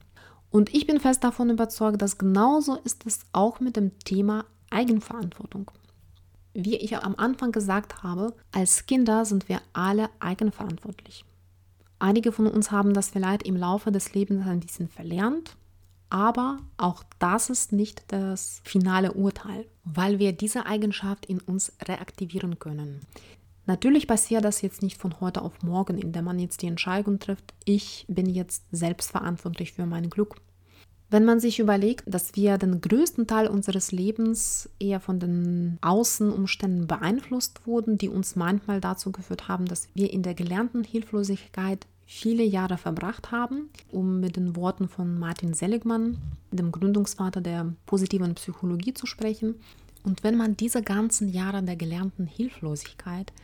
Und 0.50 0.74
ich 0.74 0.86
bin 0.86 1.00
fest 1.00 1.24
davon 1.24 1.48
überzeugt, 1.48 2.02
dass 2.02 2.18
genauso 2.18 2.76
ist 2.84 3.06
es 3.06 3.20
auch 3.32 3.60
mit 3.60 3.76
dem 3.76 3.98
Thema 4.00 4.44
Eigenverantwortung. 4.68 5.70
Wie 6.52 6.76
ich 6.76 6.94
am 6.98 7.14
Anfang 7.16 7.50
gesagt 7.50 8.02
habe, 8.02 8.34
als 8.52 8.84
Kinder 8.84 9.24
sind 9.24 9.48
wir 9.48 9.62
alle 9.72 10.10
eigenverantwortlich. 10.20 11.24
Einige 12.02 12.32
von 12.32 12.48
uns 12.48 12.72
haben 12.72 12.94
das 12.94 13.10
vielleicht 13.10 13.44
im 13.44 13.54
Laufe 13.54 13.92
des 13.92 14.12
Lebens 14.12 14.44
ein 14.44 14.58
bisschen 14.58 14.88
verlernt, 14.88 15.56
aber 16.10 16.58
auch 16.76 17.04
das 17.20 17.48
ist 17.48 17.70
nicht 17.70 18.02
das 18.08 18.60
finale 18.64 19.12
Urteil, 19.12 19.66
weil 19.84 20.18
wir 20.18 20.32
diese 20.32 20.66
Eigenschaft 20.66 21.26
in 21.26 21.38
uns 21.38 21.72
reaktivieren 21.80 22.58
können. 22.58 23.02
Natürlich 23.66 24.08
passiert 24.08 24.44
das 24.44 24.62
jetzt 24.62 24.82
nicht 24.82 24.98
von 24.98 25.20
heute 25.20 25.42
auf 25.42 25.62
morgen, 25.62 25.96
indem 25.96 26.24
man 26.24 26.40
jetzt 26.40 26.62
die 26.62 26.66
Entscheidung 26.66 27.20
trifft, 27.20 27.54
ich 27.64 28.04
bin 28.08 28.28
jetzt 28.28 28.64
selbstverantwortlich 28.72 29.70
für 29.70 29.86
mein 29.86 30.10
Glück. 30.10 30.34
Wenn 31.12 31.26
man 31.26 31.40
sich 31.40 31.58
überlegt, 31.58 32.04
dass 32.06 32.36
wir 32.36 32.56
den 32.56 32.80
größten 32.80 33.26
Teil 33.26 33.46
unseres 33.46 33.92
Lebens 33.92 34.70
eher 34.78 34.98
von 34.98 35.20
den 35.20 35.76
Außenumständen 35.82 36.86
beeinflusst 36.86 37.66
wurden, 37.66 37.98
die 37.98 38.08
uns 38.08 38.34
manchmal 38.34 38.80
dazu 38.80 39.12
geführt 39.12 39.46
haben, 39.46 39.66
dass 39.66 39.88
wir 39.92 40.10
in 40.10 40.22
der 40.22 40.32
gelernten 40.32 40.84
Hilflosigkeit 40.84 41.86
viele 42.06 42.44
Jahre 42.44 42.78
verbracht 42.78 43.30
haben, 43.30 43.68
um 43.90 44.20
mit 44.20 44.36
den 44.36 44.56
Worten 44.56 44.88
von 44.88 45.18
Martin 45.18 45.52
Seligmann, 45.52 46.16
dem 46.50 46.72
Gründungsvater 46.72 47.42
der 47.42 47.74
positiven 47.84 48.34
Psychologie, 48.36 48.94
zu 48.94 49.04
sprechen. 49.04 49.56
Und 50.04 50.24
wenn 50.24 50.38
man 50.38 50.56
diese 50.56 50.80
ganzen 50.80 51.28
Jahre 51.28 51.62
der 51.62 51.76
gelernten 51.76 52.26
Hilflosigkeit 52.26 53.34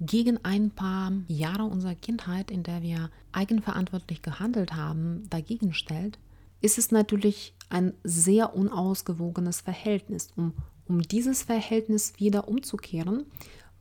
gegen 0.00 0.38
ein 0.44 0.70
paar 0.70 1.10
Jahre 1.26 1.64
unserer 1.64 1.96
Kindheit, 1.96 2.52
in 2.52 2.62
der 2.62 2.82
wir 2.82 3.10
eigenverantwortlich 3.32 4.22
gehandelt 4.22 4.74
haben, 4.74 5.24
dagegen 5.28 5.74
stellt, 5.74 6.16
ist 6.60 6.78
es 6.78 6.90
natürlich 6.90 7.54
ein 7.68 7.94
sehr 8.04 8.54
unausgewogenes 8.54 9.60
Verhältnis. 9.60 10.28
Um, 10.36 10.54
um 10.86 11.02
dieses 11.02 11.42
Verhältnis 11.42 12.14
wieder 12.18 12.48
umzukehren, 12.48 13.26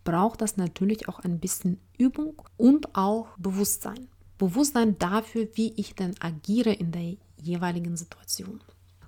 braucht 0.04 0.42
das 0.42 0.58
natürlich 0.58 1.08
auch 1.08 1.20
ein 1.20 1.40
bisschen 1.40 1.80
Übung 1.98 2.42
und 2.58 2.96
auch 2.96 3.28
Bewusstsein. 3.38 4.08
Bewusstsein 4.38 4.98
dafür, 4.98 5.50
wie 5.56 5.74
ich 5.76 5.96
denn 5.96 6.16
agiere 6.22 6.72
in 6.72 6.92
der 6.92 7.18
jeweiligen 7.42 7.98
Situation. 7.98 8.62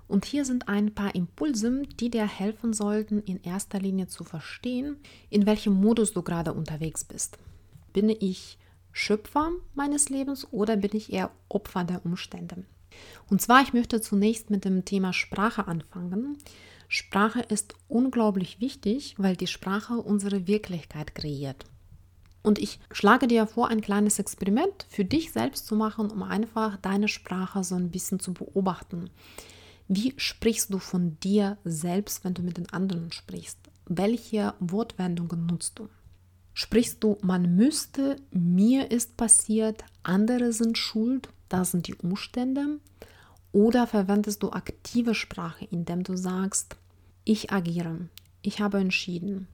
Und 0.08 0.26
hier 0.26 0.44
sind 0.44 0.68
ein 0.68 0.94
paar 0.94 1.14
Impulse, 1.14 1.84
die 1.98 2.10
dir 2.10 2.26
helfen 2.26 2.74
sollten, 2.74 3.20
in 3.22 3.42
erster 3.42 3.80
Linie 3.80 4.08
zu 4.08 4.24
verstehen, 4.24 4.98
in 5.30 5.46
welchem 5.46 5.72
Modus 5.72 6.12
du 6.12 6.22
gerade 6.22 6.52
unterwegs 6.52 7.02
bist. 7.04 7.38
Bin 7.94 8.10
ich 8.10 8.58
Schöpfer 8.92 9.52
meines 9.74 10.10
Lebens 10.10 10.46
oder 10.52 10.76
bin 10.76 10.90
ich 10.92 11.12
eher 11.12 11.30
Opfer 11.48 11.84
der 11.84 12.04
Umstände? 12.04 12.64
Und 13.30 13.40
zwar, 13.40 13.62
ich 13.62 13.72
möchte 13.72 14.00
zunächst 14.00 14.50
mit 14.50 14.64
dem 14.64 14.84
Thema 14.84 15.12
Sprache 15.12 15.66
anfangen. 15.66 16.38
Sprache 16.88 17.40
ist 17.40 17.74
unglaublich 17.88 18.60
wichtig, 18.60 19.14
weil 19.18 19.36
die 19.36 19.46
Sprache 19.46 19.94
unsere 19.94 20.46
Wirklichkeit 20.46 21.14
kreiert. 21.14 21.64
Und 22.42 22.58
ich 22.58 22.80
schlage 22.90 23.28
dir 23.28 23.46
vor, 23.46 23.68
ein 23.68 23.80
kleines 23.80 24.18
Experiment 24.18 24.86
für 24.88 25.04
dich 25.04 25.32
selbst 25.32 25.66
zu 25.66 25.76
machen, 25.76 26.10
um 26.10 26.22
einfach 26.22 26.76
deine 26.76 27.08
Sprache 27.08 27.62
so 27.64 27.76
ein 27.76 27.90
bisschen 27.90 28.20
zu 28.20 28.34
beobachten. 28.34 29.10
Wie 29.88 30.14
sprichst 30.16 30.72
du 30.72 30.78
von 30.78 31.18
dir 31.20 31.58
selbst, 31.64 32.24
wenn 32.24 32.34
du 32.34 32.42
mit 32.42 32.56
den 32.56 32.70
anderen 32.70 33.12
sprichst? 33.12 33.58
Welche 33.86 34.54
Wortwendungen 34.58 35.46
nutzt 35.46 35.78
du? 35.78 35.88
Sprichst 36.54 37.02
du, 37.02 37.16
man 37.22 37.56
müsste, 37.56 38.16
mir 38.30 38.90
ist 38.90 39.16
passiert, 39.16 39.84
andere 40.02 40.52
sind 40.52 40.76
schuld, 40.76 41.28
das 41.52 41.70
sind 41.70 41.86
die 41.86 41.94
Umstände? 41.94 42.78
Oder 43.52 43.86
verwendest 43.86 44.42
du 44.42 44.50
aktive 44.50 45.14
Sprache, 45.14 45.66
indem 45.66 46.02
du 46.04 46.16
sagst, 46.16 46.76
ich 47.24 47.52
agiere, 47.52 48.08
ich 48.40 48.60
habe 48.60 48.78
entschieden, 48.78 49.46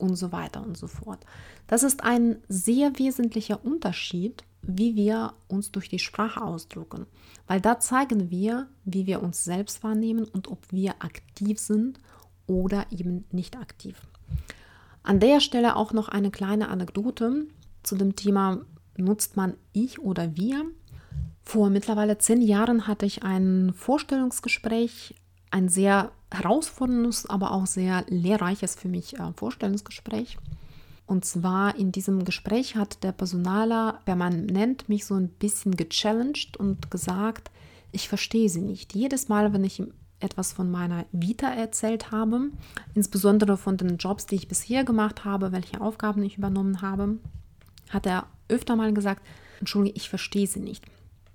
und 0.00 0.16
so 0.16 0.32
weiter 0.32 0.62
und 0.62 0.76
so 0.76 0.86
fort. 0.86 1.24
Das 1.66 1.82
ist 1.82 2.02
ein 2.02 2.38
sehr 2.48 2.98
wesentlicher 2.98 3.64
Unterschied, 3.64 4.42
wie 4.62 4.96
wir 4.96 5.34
uns 5.48 5.70
durch 5.70 5.88
die 5.88 5.98
Sprache 5.98 6.42
ausdrücken, 6.42 7.06
weil 7.46 7.60
da 7.60 7.78
zeigen 7.78 8.30
wir, 8.30 8.68
wie 8.84 9.06
wir 9.06 9.22
uns 9.22 9.44
selbst 9.44 9.82
wahrnehmen 9.84 10.24
und 10.24 10.48
ob 10.48 10.60
wir 10.70 10.96
aktiv 11.02 11.58
sind 11.58 12.00
oder 12.46 12.86
eben 12.90 13.24
nicht 13.30 13.56
aktiv. 13.56 13.96
An 15.02 15.20
der 15.20 15.40
Stelle 15.40 15.76
auch 15.76 15.92
noch 15.92 16.08
eine 16.08 16.30
kleine 16.30 16.68
Anekdote 16.68 17.46
zu 17.82 17.96
dem 17.96 18.16
Thema, 18.16 18.60
nutzt 18.96 19.36
man 19.36 19.54
ich 19.72 19.98
oder 20.00 20.36
wir? 20.36 20.66
Vor 21.50 21.68
mittlerweile 21.68 22.16
zehn 22.16 22.42
Jahren 22.42 22.86
hatte 22.86 23.06
ich 23.06 23.24
ein 23.24 23.72
Vorstellungsgespräch 23.74 25.16
ein 25.50 25.68
sehr 25.68 26.12
herausforderndes, 26.30 27.28
aber 27.28 27.50
auch 27.50 27.66
sehr 27.66 28.04
lehrreiches 28.06 28.76
für 28.76 28.86
mich 28.86 29.18
äh, 29.18 29.32
Vorstellungsgespräch. 29.34 30.38
Und 31.06 31.24
zwar 31.24 31.74
in 31.74 31.90
diesem 31.90 32.24
Gespräch 32.24 32.76
hat 32.76 33.02
der 33.02 33.10
Personaler 33.10 33.98
permanent 34.04 34.88
mich 34.88 35.04
so 35.04 35.14
ein 35.14 35.28
bisschen 35.28 35.74
gechallenged 35.74 36.56
und 36.56 36.88
gesagt, 36.88 37.50
ich 37.90 38.08
verstehe 38.08 38.48
sie 38.48 38.62
nicht. 38.62 38.94
Jedes 38.94 39.28
Mal, 39.28 39.52
wenn 39.52 39.64
ich 39.64 39.80
ihm 39.80 39.92
etwas 40.20 40.52
von 40.52 40.70
meiner 40.70 41.04
Vita 41.10 41.52
erzählt 41.52 42.12
habe, 42.12 42.52
insbesondere 42.94 43.56
von 43.56 43.76
den 43.76 43.96
Jobs, 43.96 44.26
die 44.26 44.36
ich 44.36 44.46
bisher 44.46 44.84
gemacht 44.84 45.24
habe, 45.24 45.50
welche 45.50 45.80
Aufgaben 45.80 46.22
ich 46.22 46.38
übernommen 46.38 46.80
habe, 46.80 47.18
hat 47.88 48.06
er 48.06 48.28
öfter 48.48 48.76
mal 48.76 48.94
gesagt, 48.94 49.26
Entschuldige, 49.58 49.96
ich 49.96 50.08
verstehe 50.08 50.46
sie 50.46 50.60
nicht 50.60 50.84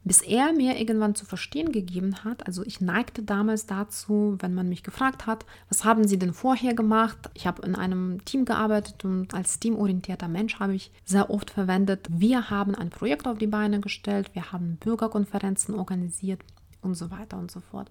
bis 0.06 0.22
er 0.22 0.54
mir 0.54 0.80
irgendwann 0.80 1.15
zu 1.15 1.26
verstehen 1.26 1.72
gegeben 1.72 2.24
hat, 2.24 2.46
also 2.46 2.63
ich 2.63 2.80
neigte 2.80 3.24
damals 3.24 3.65
dazu, 3.65 4.38
wenn 4.39 4.54
man 4.54 4.70
mich 4.70 4.84
gefragt 4.84 5.26
hat, 5.26 5.46
was 5.68 5.84
haben 5.84 6.08
Sie 6.08 6.20
denn 6.20 6.32
vorher 6.32 6.76
gemacht? 6.76 7.18
Ich 7.34 7.48
habe 7.48 7.65
in 7.65 7.76
einem 7.76 8.24
Team 8.24 8.46
gearbeitet 8.46 9.04
und 9.04 9.34
als 9.34 9.60
teamorientierter 9.60 10.28
Mensch 10.28 10.60
habe 10.60 10.76
ich 10.76 10.91
sehr 11.06 11.32
oft 11.32 11.50
verwendet, 11.50 12.08
wir 12.12 12.52
haben 12.52 12.76
ein 12.76 12.91
Projekt 12.91 13.28
auf 13.28 13.39
die 13.39 13.48
Beine 13.48 13.80
gestellt, 13.80 14.30
wir 14.34 14.52
haben 14.52 14.78
Bürgerkonferenzen 14.78 15.74
organisiert 15.74 16.41
und 16.82 16.94
so 16.94 17.10
weiter 17.10 17.38
und 17.38 17.50
so 17.50 17.60
fort. 17.60 17.89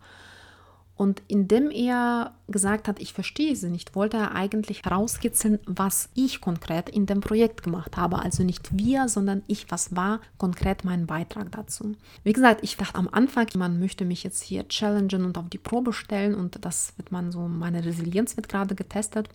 Und 0.96 1.22
indem 1.26 1.70
er 1.70 2.35
gesagt 2.46 2.87
hat, 2.87 3.00
ich 3.00 3.12
verstehe 3.12 3.57
sie 3.57 3.68
nicht, 3.68 3.96
wollte 3.96 4.16
er 4.16 4.35
eigentlich 4.37 4.85
herauskitzeln, 4.85 5.59
was 5.66 6.09
ich 6.14 6.40
konkret 6.40 6.88
in 6.88 7.07
dem 7.07 7.20
Projekt 7.20 7.64
gemacht 7.64 7.96
habe. 7.96 8.20
Also 8.20 8.44
nicht 8.44 8.78
wir, 8.78 9.09
sondern 9.09 9.42
ich, 9.48 9.70
was 9.70 9.96
war 9.96 10.20
konkret 10.38 10.85
mein 10.85 11.07
Beitrag 11.07 11.50
dazu. 11.50 11.96
Wie 12.22 12.33
gesagt, 12.33 12.61
ich 12.62 12.76
dachte 12.76 12.98
am 12.98 13.09
Anfang, 13.11 13.48
man 13.57 13.80
möchte 13.80 14.04
mich 14.04 14.22
jetzt 14.22 14.44
hier 14.44 14.68
challengen 14.68 15.24
und 15.24 15.37
auf 15.37 15.48
die 15.48 15.59
Probe 15.59 15.92
stellen 15.92 16.35
und 16.35 16.64
das 16.64 16.92
wird 16.96 17.11
man 17.11 17.33
so, 17.33 17.48
meine 17.48 17.85
Resilienz 17.85 18.37
wird 18.37 18.48
gerade 18.48 18.76
getestet. 18.76 19.28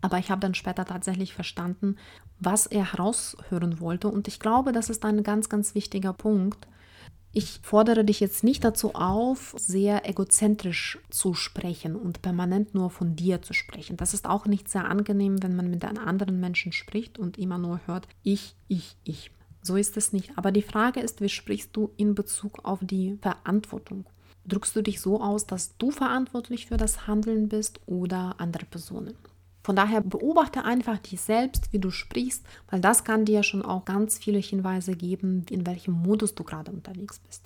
Aber 0.00 0.18
ich 0.18 0.30
habe 0.30 0.40
dann 0.40 0.54
später 0.54 0.84
tatsächlich 0.84 1.34
verstanden, 1.34 1.96
was 2.38 2.66
er 2.66 2.92
heraushören 2.92 3.80
wollte. 3.80 4.08
Und 4.08 4.28
ich 4.28 4.38
glaube, 4.38 4.72
das 4.72 4.90
ist 4.90 5.04
ein 5.04 5.22
ganz, 5.22 5.48
ganz 5.48 5.74
wichtiger 5.74 6.12
Punkt, 6.12 6.66
ich 7.34 7.58
fordere 7.62 8.04
dich 8.04 8.20
jetzt 8.20 8.44
nicht 8.44 8.62
dazu 8.62 8.94
auf, 8.94 9.54
sehr 9.58 10.08
egozentrisch 10.08 11.00
zu 11.10 11.34
sprechen 11.34 11.96
und 11.96 12.22
permanent 12.22 12.74
nur 12.74 12.90
von 12.90 13.16
dir 13.16 13.42
zu 13.42 13.52
sprechen. 13.52 13.96
Das 13.96 14.14
ist 14.14 14.26
auch 14.26 14.46
nicht 14.46 14.68
sehr 14.68 14.88
angenehm, 14.88 15.42
wenn 15.42 15.56
man 15.56 15.68
mit 15.68 15.84
einem 15.84 15.98
anderen 15.98 16.38
Menschen 16.38 16.70
spricht 16.72 17.18
und 17.18 17.36
immer 17.36 17.58
nur 17.58 17.80
hört, 17.86 18.06
ich, 18.22 18.54
ich, 18.68 18.96
ich. 19.02 19.32
So 19.62 19.76
ist 19.76 19.96
es 19.96 20.12
nicht. 20.12 20.30
Aber 20.36 20.52
die 20.52 20.62
Frage 20.62 21.00
ist, 21.00 21.20
wie 21.20 21.28
sprichst 21.28 21.70
du 21.74 21.90
in 21.96 22.14
Bezug 22.14 22.64
auf 22.64 22.78
die 22.82 23.18
Verantwortung? 23.20 24.06
Drückst 24.46 24.76
du 24.76 24.82
dich 24.82 25.00
so 25.00 25.20
aus, 25.20 25.46
dass 25.46 25.76
du 25.76 25.90
verantwortlich 25.90 26.66
für 26.66 26.76
das 26.76 27.08
Handeln 27.08 27.48
bist 27.48 27.80
oder 27.86 28.36
andere 28.38 28.66
Personen? 28.66 29.14
Von 29.64 29.76
daher 29.76 30.02
beobachte 30.02 30.64
einfach 30.64 30.98
dich 30.98 31.22
selbst, 31.22 31.72
wie 31.72 31.78
du 31.78 31.90
sprichst, 31.90 32.44
weil 32.70 32.82
das 32.82 33.02
kann 33.02 33.24
dir 33.24 33.42
schon 33.42 33.64
auch 33.64 33.86
ganz 33.86 34.18
viele 34.18 34.38
Hinweise 34.38 34.94
geben, 34.94 35.46
in 35.48 35.66
welchem 35.66 35.94
Modus 35.94 36.34
du 36.34 36.44
gerade 36.44 36.70
unterwegs 36.70 37.18
bist. 37.18 37.42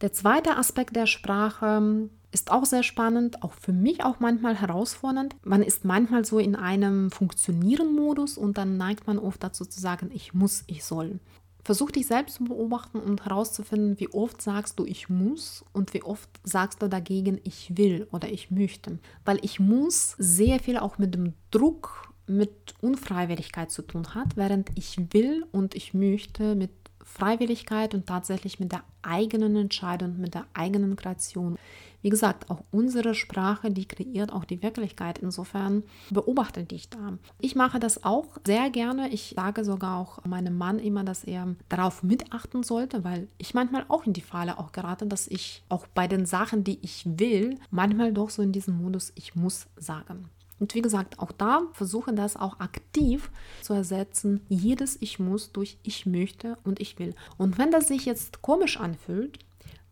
Der 0.00 0.12
zweite 0.12 0.56
Aspekt 0.56 0.94
der 0.94 1.06
Sprache 1.06 2.08
ist 2.30 2.52
auch 2.52 2.66
sehr 2.66 2.84
spannend, 2.84 3.42
auch 3.42 3.52
für 3.52 3.72
mich 3.72 4.04
auch 4.04 4.20
manchmal 4.20 4.54
herausfordernd. 4.54 5.34
Man 5.42 5.62
ist 5.62 5.84
manchmal 5.84 6.24
so 6.24 6.38
in 6.38 6.54
einem 6.54 7.10
Funktionieren-Modus 7.10 8.38
und 8.38 8.58
dann 8.58 8.76
neigt 8.76 9.08
man 9.08 9.18
oft 9.18 9.42
dazu 9.42 9.64
zu 9.64 9.80
sagen, 9.80 10.10
ich 10.14 10.34
muss, 10.34 10.62
ich 10.68 10.84
soll. 10.84 11.18
Versuch 11.66 11.90
dich 11.90 12.06
selbst 12.06 12.36
zu 12.36 12.44
beobachten 12.44 13.00
und 13.00 13.24
herauszufinden, 13.24 13.98
wie 13.98 14.06
oft 14.14 14.40
sagst 14.40 14.78
du 14.78 14.84
ich 14.84 15.08
muss 15.08 15.64
und 15.72 15.94
wie 15.94 16.04
oft 16.04 16.30
sagst 16.44 16.80
du 16.80 16.88
dagegen 16.88 17.40
ich 17.42 17.76
will 17.76 18.06
oder 18.12 18.28
ich 18.28 18.52
möchte. 18.52 19.00
Weil 19.24 19.44
ich 19.44 19.58
muss 19.58 20.14
sehr 20.16 20.60
viel 20.60 20.78
auch 20.78 20.98
mit 20.98 21.12
dem 21.12 21.32
Druck, 21.50 22.12
mit 22.28 22.76
Unfreiwilligkeit 22.82 23.72
zu 23.72 23.82
tun 23.82 24.14
hat, 24.14 24.36
während 24.36 24.78
ich 24.78 24.96
will 25.12 25.44
und 25.50 25.74
ich 25.74 25.92
möchte 25.92 26.54
mit 26.54 26.70
Freiwilligkeit 27.06 27.94
und 27.94 28.06
tatsächlich 28.06 28.60
mit 28.60 28.72
der 28.72 28.82
eigenen 29.02 29.56
Entscheidung, 29.56 30.18
mit 30.18 30.34
der 30.34 30.44
eigenen 30.52 30.96
Kreation. 30.96 31.56
Wie 32.02 32.10
gesagt, 32.10 32.50
auch 32.50 32.62
unsere 32.70 33.14
Sprache, 33.14 33.70
die 33.70 33.86
kreiert 33.86 34.32
auch 34.32 34.44
die 34.44 34.62
Wirklichkeit. 34.62 35.18
Insofern 35.18 35.82
beobachte 36.10 36.64
dich 36.64 36.90
da. 36.90 37.18
Ich 37.40 37.56
mache 37.56 37.80
das 37.80 38.04
auch 38.04 38.26
sehr 38.46 38.70
gerne. 38.70 39.08
Ich 39.08 39.34
sage 39.34 39.64
sogar 39.64 39.98
auch 39.98 40.24
meinem 40.24 40.58
Mann 40.58 40.78
immer, 40.78 41.04
dass 41.04 41.24
er 41.24 41.56
darauf 41.68 42.02
mitachten 42.02 42.62
sollte, 42.62 43.02
weil 43.02 43.28
ich 43.38 43.54
manchmal 43.54 43.86
auch 43.88 44.06
in 44.06 44.12
die 44.12 44.20
Falle 44.20 44.58
auch 44.58 44.72
gerate, 44.72 45.06
dass 45.06 45.26
ich 45.26 45.64
auch 45.68 45.86
bei 45.86 46.06
den 46.06 46.26
Sachen, 46.26 46.64
die 46.64 46.78
ich 46.82 47.04
will, 47.06 47.58
manchmal 47.70 48.12
doch 48.12 48.30
so 48.30 48.42
in 48.42 48.52
diesem 48.52 48.76
Modus, 48.76 49.12
ich 49.14 49.34
muss 49.34 49.66
sagen. 49.76 50.28
Und 50.58 50.74
wie 50.74 50.82
gesagt, 50.82 51.18
auch 51.18 51.32
da 51.32 51.62
versuche 51.72 52.14
das 52.14 52.36
auch 52.36 52.60
aktiv 52.60 53.30
zu 53.62 53.74
ersetzen. 53.74 54.40
Jedes 54.48 54.96
Ich 55.00 55.18
muss 55.18 55.52
durch 55.52 55.78
Ich 55.82 56.06
möchte 56.06 56.56
und 56.64 56.80
ich 56.80 56.98
will. 56.98 57.14
Und 57.36 57.58
wenn 57.58 57.70
das 57.70 57.88
sich 57.88 58.06
jetzt 58.06 58.42
komisch 58.42 58.78
anfühlt, 58.78 59.38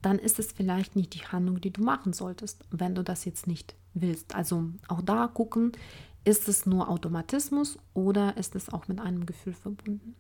dann 0.01 0.19
ist 0.19 0.39
es 0.39 0.53
vielleicht 0.53 0.97
nicht 0.97 1.15
die 1.15 1.27
Handlung, 1.27 1.61
die 1.61 1.71
du 1.71 1.83
machen 1.83 2.13
solltest, 2.13 2.65
wenn 2.71 2.95
du 2.95 3.03
das 3.03 3.25
jetzt 3.25 3.47
nicht 3.47 3.75
willst. 3.95 4.35
Also 4.35 4.71
auch 4.89 5.03
da 5.03 5.27
gucken, 5.29 5.73
ist 6.25 6.49
es 6.49 6.67
nur 6.67 6.89
Automatismus 6.89 7.79
oder 7.93 8.37
ist 8.37 8.55
es 8.55 8.71
auch 8.71 8.89
mit 8.89 9.01
einem 9.01 9.27
Gefühl 9.27 9.55
verbunden. 9.55 10.15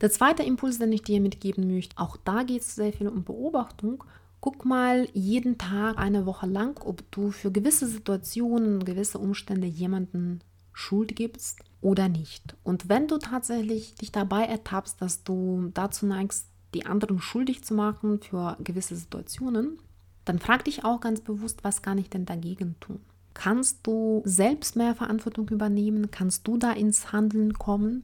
Der 0.00 0.10
zweite 0.10 0.42
Impuls, 0.42 0.78
den 0.78 0.92
ich 0.92 1.02
dir 1.02 1.20
mitgeben 1.20 1.72
möchte, 1.72 1.96
auch 1.98 2.16
da 2.16 2.42
geht 2.42 2.62
es 2.62 2.74
sehr 2.74 2.92
viel 2.92 3.08
um 3.08 3.22
Beobachtung. 3.22 4.02
Guck 4.42 4.64
mal 4.64 5.08
jeden 5.12 5.56
Tag 5.56 5.98
eine 5.98 6.26
Woche 6.26 6.48
lang, 6.48 6.80
ob 6.84 7.08
du 7.12 7.30
für 7.30 7.52
gewisse 7.52 7.86
Situationen, 7.86 8.84
gewisse 8.84 9.18
Umstände 9.18 9.68
jemanden 9.68 10.40
Schuld 10.72 11.14
gibst 11.14 11.60
oder 11.80 12.08
nicht. 12.08 12.56
Und 12.64 12.88
wenn 12.88 13.06
du 13.06 13.18
tatsächlich 13.18 13.94
dich 13.94 14.10
dabei 14.10 14.46
ertappst, 14.46 15.00
dass 15.00 15.22
du 15.22 15.70
dazu 15.74 16.06
neigst, 16.06 16.48
die 16.74 16.86
anderen 16.86 17.20
schuldig 17.20 17.62
zu 17.62 17.74
machen 17.74 18.20
für 18.20 18.56
gewisse 18.64 18.96
Situationen, 18.96 19.78
dann 20.24 20.40
frag 20.40 20.64
dich 20.64 20.84
auch 20.84 21.00
ganz 21.00 21.20
bewusst, 21.20 21.62
was 21.62 21.80
kann 21.80 21.98
ich 21.98 22.10
denn 22.10 22.26
dagegen 22.26 22.74
tun? 22.80 22.98
Kannst 23.34 23.86
du 23.86 24.22
selbst 24.24 24.74
mehr 24.74 24.96
Verantwortung 24.96 25.50
übernehmen? 25.50 26.10
Kannst 26.10 26.48
du 26.48 26.58
da 26.58 26.72
ins 26.72 27.12
Handeln 27.12 27.54
kommen? 27.54 28.02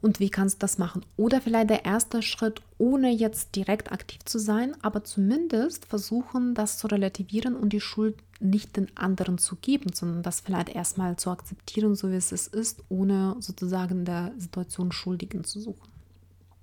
Und 0.00 0.20
wie 0.20 0.30
kannst 0.30 0.56
du 0.56 0.58
das 0.60 0.78
machen? 0.78 1.04
Oder 1.16 1.40
vielleicht 1.40 1.70
der 1.70 1.84
erste 1.84 2.22
Schritt, 2.22 2.62
ohne 2.78 3.10
jetzt 3.10 3.56
direkt 3.56 3.90
aktiv 3.90 4.20
zu 4.24 4.38
sein, 4.38 4.76
aber 4.80 5.02
zumindest 5.02 5.86
versuchen, 5.86 6.54
das 6.54 6.78
zu 6.78 6.86
relativieren 6.86 7.56
und 7.56 7.72
die 7.72 7.80
Schuld 7.80 8.16
nicht 8.40 8.76
den 8.76 8.96
anderen 8.96 9.38
zu 9.38 9.56
geben, 9.56 9.92
sondern 9.92 10.22
das 10.22 10.40
vielleicht 10.40 10.68
erstmal 10.68 11.16
zu 11.16 11.30
akzeptieren, 11.30 11.96
so 11.96 12.12
wie 12.12 12.16
es 12.16 12.30
ist, 12.30 12.84
ohne 12.88 13.36
sozusagen 13.40 14.04
der 14.04 14.32
Situation 14.38 14.92
Schuldigen 14.92 15.42
zu 15.42 15.60
suchen. 15.60 15.88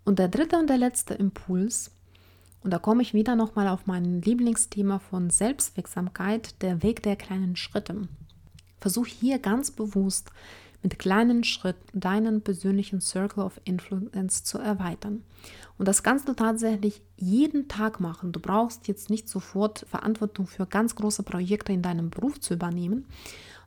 Und 0.05 0.19
der 0.19 0.29
dritte 0.29 0.57
und 0.57 0.69
der 0.69 0.77
letzte 0.77 1.15
Impuls, 1.15 1.91
und 2.63 2.71
da 2.71 2.79
komme 2.79 3.01
ich 3.01 3.13
wieder 3.13 3.35
nochmal 3.35 3.67
auf 3.67 3.85
mein 3.85 4.21
Lieblingsthema 4.21 4.99
von 4.99 5.29
Selbstwirksamkeit, 5.29 6.61
der 6.61 6.81
Weg 6.83 7.03
der 7.03 7.17
kleinen 7.17 7.57
Schritte. 7.57 8.07
Versuch 8.79 9.07
hier 9.07 9.39
ganz 9.39 9.71
bewusst 9.71 10.31
mit 10.85 10.99
kleinen 10.99 11.43
Schritten 11.43 11.99
deinen 11.99 12.41
persönlichen 12.41 13.01
Circle 13.01 13.43
of 13.43 13.59
Influence 13.63 14.43
zu 14.43 14.59
erweitern. 14.59 15.23
Und 15.79 15.87
das 15.87 16.03
kannst 16.03 16.29
du 16.29 16.33
tatsächlich 16.33 17.01
jeden 17.17 17.67
Tag 17.67 17.99
machen. 17.99 18.31
Du 18.31 18.39
brauchst 18.39 18.87
jetzt 18.87 19.09
nicht 19.09 19.27
sofort 19.27 19.87
Verantwortung 19.89 20.45
für 20.45 20.67
ganz 20.67 20.93
große 20.93 21.23
Projekte 21.23 21.73
in 21.73 21.81
deinem 21.81 22.11
Beruf 22.11 22.39
zu 22.39 22.53
übernehmen, 22.53 23.07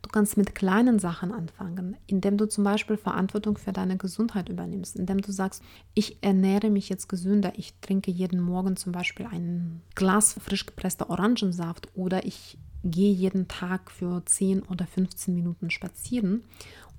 Du 0.00 0.10
kannst 0.10 0.36
mit 0.36 0.54
kleinen 0.54 1.00
Sachen 1.00 1.32
anfangen, 1.32 1.96
indem 2.06 2.36
du 2.36 2.46
zum 2.46 2.62
Beispiel 2.62 2.96
Verantwortung 2.96 3.58
für 3.58 3.72
deine 3.72 3.96
Gesundheit 3.96 4.48
übernimmst, 4.48 4.96
indem 4.96 5.20
du 5.20 5.32
sagst, 5.32 5.60
ich 5.92 6.22
ernähre 6.22 6.70
mich 6.70 6.88
jetzt 6.88 7.08
gesünder, 7.08 7.52
ich 7.56 7.74
trinke 7.80 8.10
jeden 8.10 8.40
Morgen 8.40 8.76
zum 8.76 8.92
Beispiel 8.92 9.26
ein 9.26 9.82
Glas 9.96 10.34
frisch 10.34 10.66
gepresster 10.66 11.10
Orangensaft 11.10 11.88
oder 11.94 12.24
ich 12.24 12.58
gehe 12.84 13.12
jeden 13.12 13.48
Tag 13.48 13.90
für 13.90 14.24
10 14.24 14.62
oder 14.62 14.86
15 14.86 15.34
Minuten 15.34 15.70
spazieren 15.70 16.44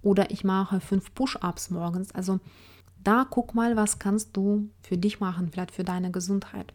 oder 0.02 0.32
ich 0.32 0.44
mache 0.44 0.80
fünf 0.80 1.14
Push-ups 1.14 1.70
morgens. 1.70 2.14
Also 2.14 2.40
da 3.04 3.26
guck 3.30 3.56
mal, 3.56 3.76
was 3.76 4.00
kannst 4.00 4.36
du 4.36 4.70
für 4.82 4.98
dich 4.98 5.20
machen, 5.20 5.50
vielleicht 5.52 5.72
für 5.72 5.84
deine 5.84 6.12
Gesundheit. 6.12 6.74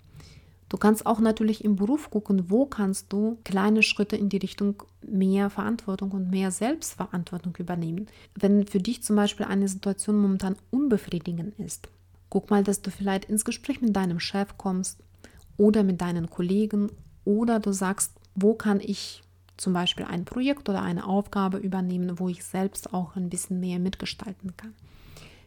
Du 0.68 0.78
kannst 0.78 1.06
auch 1.06 1.20
natürlich 1.20 1.62
im 1.62 1.76
Beruf 1.76 2.10
gucken, 2.10 2.50
wo 2.50 2.66
kannst 2.66 3.12
du 3.12 3.38
kleine 3.44 3.82
Schritte 3.82 4.16
in 4.16 4.28
die 4.28 4.38
Richtung 4.38 4.82
mehr 5.06 5.50
Verantwortung 5.50 6.10
und 6.12 6.30
mehr 6.30 6.50
Selbstverantwortung 6.50 7.54
übernehmen. 7.58 8.08
Wenn 8.34 8.66
für 8.66 8.78
dich 8.80 9.02
zum 9.02 9.16
Beispiel 9.16 9.46
eine 9.46 9.68
Situation 9.68 10.18
momentan 10.18 10.56
unbefriedigend 10.70 11.58
ist, 11.60 11.88
guck 12.28 12.50
mal, 12.50 12.64
dass 12.64 12.82
du 12.82 12.90
vielleicht 12.90 13.26
ins 13.26 13.44
Gespräch 13.44 13.82
mit 13.82 13.94
deinem 13.94 14.18
Chef 14.18 14.56
kommst 14.56 14.98
oder 15.56 15.84
mit 15.84 16.00
deinen 16.00 16.30
Kollegen 16.30 16.90
oder 17.24 17.60
du 17.60 17.72
sagst, 17.72 18.12
wo 18.34 18.54
kann 18.54 18.80
ich 18.80 19.22
zum 19.56 19.72
Beispiel 19.72 20.06
ein 20.06 20.24
Projekt 20.24 20.68
oder 20.68 20.82
eine 20.82 21.06
Aufgabe 21.06 21.58
übernehmen, 21.58 22.18
wo 22.18 22.28
ich 22.28 22.44
selbst 22.44 22.92
auch 22.92 23.16
ein 23.16 23.30
bisschen 23.30 23.60
mehr 23.60 23.78
mitgestalten 23.78 24.56
kann. 24.56 24.74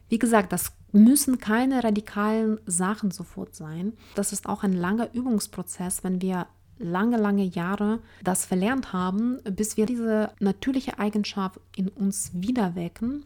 Wie 0.08 0.18
gesagt, 0.18 0.52
das 0.52 0.72
müssen 0.92 1.38
keine 1.38 1.84
radikalen 1.84 2.58
Sachen 2.64 3.10
sofort 3.10 3.54
sein. 3.54 3.92
Das 4.14 4.32
ist 4.32 4.48
auch 4.48 4.62
ein 4.62 4.72
langer 4.72 5.12
Übungsprozess, 5.12 6.02
wenn 6.02 6.22
wir 6.22 6.46
lange, 6.78 7.18
lange 7.18 7.44
Jahre 7.44 8.00
das 8.22 8.46
verlernt 8.46 8.92
haben, 8.92 9.38
bis 9.44 9.76
wir 9.76 9.84
diese 9.84 10.32
natürliche 10.40 10.98
Eigenschaft 10.98 11.60
in 11.76 11.88
uns 11.88 12.30
wiederwecken, 12.34 13.24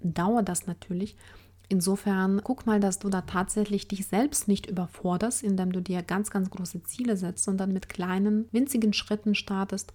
dauert 0.00 0.48
das 0.48 0.66
natürlich. 0.66 1.16
Insofern 1.68 2.42
guck 2.44 2.66
mal, 2.66 2.78
dass 2.78 2.98
du 2.98 3.08
da 3.08 3.22
tatsächlich 3.22 3.88
dich 3.88 4.06
selbst 4.06 4.48
nicht 4.48 4.66
überforderst, 4.66 5.42
indem 5.42 5.72
du 5.72 5.80
dir 5.80 6.02
ganz, 6.02 6.30
ganz 6.30 6.50
große 6.50 6.82
Ziele 6.82 7.16
setzt, 7.16 7.44
sondern 7.44 7.72
mit 7.72 7.88
kleinen, 7.88 8.48
winzigen 8.52 8.92
Schritten 8.92 9.34
startest 9.34 9.92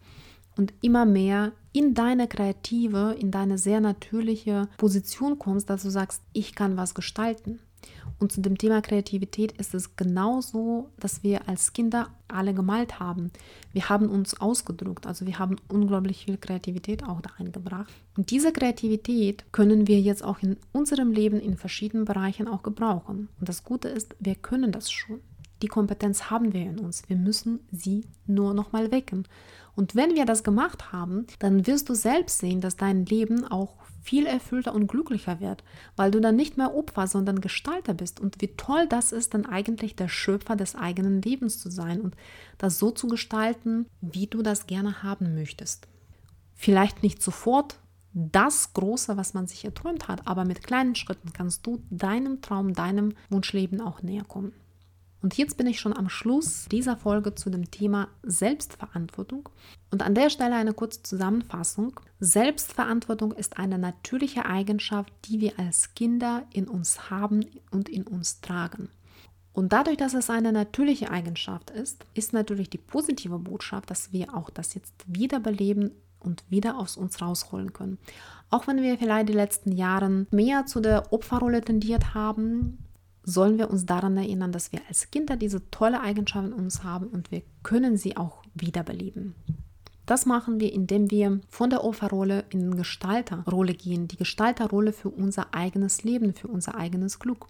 und 0.57 0.73
immer 0.81 1.05
mehr 1.05 1.51
in 1.71 1.93
deine 1.93 2.27
kreative, 2.27 3.15
in 3.19 3.31
deine 3.31 3.57
sehr 3.57 3.81
natürliche 3.81 4.67
Position 4.77 5.37
kommst, 5.37 5.69
dass 5.69 5.83
du 5.83 5.89
sagst, 5.89 6.23
ich 6.33 6.55
kann 6.55 6.75
was 6.75 6.95
gestalten. 6.95 7.59
Und 8.19 8.31
zu 8.33 8.41
dem 8.41 8.57
Thema 8.57 8.81
Kreativität 8.81 9.53
ist 9.53 9.73
es 9.73 9.95
genauso, 9.95 10.89
dass 10.97 11.23
wir 11.23 11.47
als 11.47 11.71
Kinder 11.71 12.09
alle 12.27 12.53
gemalt 12.53 12.99
haben. 12.99 13.31
Wir 13.71 13.87
haben 13.87 14.09
uns 14.09 14.39
ausgedruckt, 14.39 15.07
also 15.07 15.25
wir 15.25 15.39
haben 15.39 15.55
unglaublich 15.69 16.25
viel 16.25 16.37
Kreativität 16.37 17.03
auch 17.03 17.21
da 17.21 17.31
eingebracht. 17.37 17.91
Und 18.17 18.31
diese 18.31 18.51
Kreativität 18.51 19.45
können 19.53 19.87
wir 19.87 20.01
jetzt 20.01 20.23
auch 20.23 20.41
in 20.41 20.57
unserem 20.73 21.11
Leben 21.11 21.39
in 21.39 21.55
verschiedenen 21.55 22.05
Bereichen 22.05 22.47
auch 22.47 22.61
gebrauchen. 22.61 23.29
Und 23.39 23.47
das 23.47 23.63
Gute 23.63 23.87
ist, 23.87 24.15
wir 24.19 24.35
können 24.35 24.71
das 24.71 24.91
schon. 24.91 25.21
Die 25.61 25.67
Kompetenz 25.67 26.29
haben 26.29 26.53
wir 26.53 26.61
in 26.61 26.79
uns. 26.79 27.03
Wir 27.07 27.17
müssen 27.17 27.59
sie 27.71 28.05
nur 28.25 28.53
noch 28.53 28.71
mal 28.71 28.91
wecken. 28.91 29.27
Und 29.75 29.95
wenn 29.95 30.15
wir 30.15 30.25
das 30.25 30.43
gemacht 30.43 30.91
haben, 30.91 31.25
dann 31.39 31.67
wirst 31.67 31.89
du 31.89 31.93
selbst 31.93 32.39
sehen, 32.39 32.61
dass 32.61 32.75
dein 32.75 33.05
Leben 33.05 33.45
auch 33.45 33.75
viel 34.01 34.25
erfüllter 34.25 34.73
und 34.73 34.87
glücklicher 34.87 35.39
wird, 35.39 35.63
weil 35.95 36.11
du 36.11 36.19
dann 36.19 36.35
nicht 36.35 36.57
mehr 36.57 36.73
Opfer, 36.73 37.07
sondern 37.07 37.41
Gestalter 37.41 37.93
bist. 37.93 38.19
Und 38.19 38.41
wie 38.41 38.55
toll 38.55 38.87
das 38.87 39.11
ist, 39.11 39.33
dann 39.33 39.45
eigentlich 39.45 39.95
der 39.95 40.07
Schöpfer 40.07 40.55
des 40.55 40.75
eigenen 40.75 41.21
Lebens 41.21 41.59
zu 41.59 41.69
sein 41.69 42.01
und 42.01 42.15
das 42.57 42.79
so 42.79 42.91
zu 42.91 43.07
gestalten, 43.07 43.85
wie 44.01 44.27
du 44.27 44.41
das 44.41 44.67
gerne 44.67 45.03
haben 45.03 45.35
möchtest. 45.35 45.87
Vielleicht 46.55 47.03
nicht 47.03 47.21
sofort 47.21 47.79
das 48.13 48.73
Große, 48.73 49.15
was 49.17 49.33
man 49.33 49.47
sich 49.47 49.63
erträumt 49.63 50.07
hat, 50.07 50.27
aber 50.27 50.43
mit 50.43 50.63
kleinen 50.63 50.95
Schritten 50.95 51.31
kannst 51.31 51.65
du 51.67 51.81
deinem 51.89 52.41
Traum, 52.41 52.73
deinem 52.73 53.13
Wunschleben 53.29 53.81
auch 53.81 54.01
näher 54.01 54.23
kommen. 54.23 54.53
Und 55.21 55.37
jetzt 55.37 55.57
bin 55.57 55.67
ich 55.67 55.79
schon 55.79 55.95
am 55.95 56.09
Schluss 56.09 56.67
dieser 56.71 56.95
Folge 56.95 57.35
zu 57.35 57.49
dem 57.49 57.69
Thema 57.71 58.07
Selbstverantwortung. 58.23 59.49
Und 59.91 60.01
an 60.01 60.15
der 60.15 60.29
Stelle 60.29 60.55
eine 60.55 60.73
kurze 60.73 61.03
Zusammenfassung. 61.03 61.99
Selbstverantwortung 62.19 63.33
ist 63.33 63.57
eine 63.57 63.77
natürliche 63.77 64.45
Eigenschaft, 64.45 65.11
die 65.25 65.41
wir 65.41 65.59
als 65.59 65.93
Kinder 65.93 66.43
in 66.53 66.67
uns 66.67 67.09
haben 67.09 67.45
und 67.71 67.89
in 67.89 68.03
uns 68.03 68.39
tragen. 68.39 68.89
Und 69.51 69.73
dadurch, 69.73 69.97
dass 69.97 70.13
es 70.13 70.29
eine 70.29 70.53
natürliche 70.53 71.11
Eigenschaft 71.11 71.69
ist, 71.71 72.05
ist 72.13 72.31
natürlich 72.31 72.69
die 72.69 72.77
positive 72.77 73.39
Botschaft, 73.39 73.89
dass 73.89 74.13
wir 74.13 74.33
auch 74.33 74.49
das 74.49 74.73
jetzt 74.73 74.93
wiederbeleben 75.07 75.91
und 76.19 76.43
wieder 76.49 76.77
aus 76.77 76.95
uns 76.95 77.21
rausholen 77.21 77.73
können. 77.73 77.97
Auch 78.49 78.67
wenn 78.67 78.81
wir 78.81 78.97
vielleicht 78.97 79.29
die 79.29 79.33
letzten 79.33 79.71
Jahre 79.71 80.27
mehr 80.31 80.65
zu 80.65 80.79
der 80.79 81.11
Opferrolle 81.11 81.61
tendiert 81.61 82.13
haben, 82.13 82.77
sollen 83.23 83.57
wir 83.57 83.69
uns 83.69 83.85
daran 83.85 84.17
erinnern, 84.17 84.51
dass 84.51 84.71
wir 84.71 84.81
als 84.87 85.11
Kinder 85.11 85.35
diese 85.35 85.69
tolle 85.71 86.01
Eigenschaft 86.01 86.47
in 86.47 86.53
uns 86.53 86.83
haben 86.83 87.07
und 87.07 87.31
wir 87.31 87.41
können 87.63 87.97
sie 87.97 88.17
auch 88.17 88.43
wiederbeleben. 88.53 89.35
Das 90.05 90.25
machen 90.25 90.59
wir, 90.59 90.73
indem 90.73 91.11
wir 91.11 91.39
von 91.49 91.69
der 91.69 91.83
Opferrolle 91.83 92.45
in 92.49 92.71
die 92.71 92.77
Gestalterrolle 92.77 93.75
gehen, 93.75 94.07
die 94.07 94.17
Gestalterrolle 94.17 94.91
für 94.91 95.09
unser 95.09 95.53
eigenes 95.53 96.03
Leben, 96.03 96.33
für 96.33 96.47
unser 96.47 96.75
eigenes 96.75 97.19
Glück. 97.19 97.45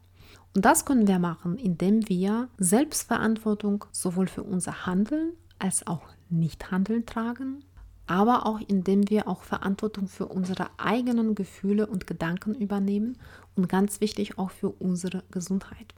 Und 0.53 0.65
das 0.65 0.83
können 0.83 1.07
wir 1.07 1.19
machen, 1.19 1.57
indem 1.57 2.09
wir 2.09 2.49
Selbstverantwortung 2.57 3.85
sowohl 3.91 4.27
für 4.27 4.43
unser 4.43 4.85
Handeln 4.85 5.33
als 5.57 5.87
auch 5.87 6.01
Nichthandeln 6.29 7.05
tragen, 7.05 7.63
aber 8.07 8.45
auch 8.45 8.59
indem 8.67 9.09
wir 9.09 9.27
auch 9.27 9.43
Verantwortung 9.43 10.07
für 10.07 10.25
unsere 10.25 10.67
eigenen 10.77 11.35
Gefühle 11.35 11.85
und 11.87 12.07
Gedanken 12.07 12.55
übernehmen 12.55 13.17
und 13.59 13.67
ganz 13.67 13.99
wichtig 13.99 14.37
auch 14.37 14.51
für 14.51 14.69
unsere 14.69 15.23
Gesundheit. 15.31 15.93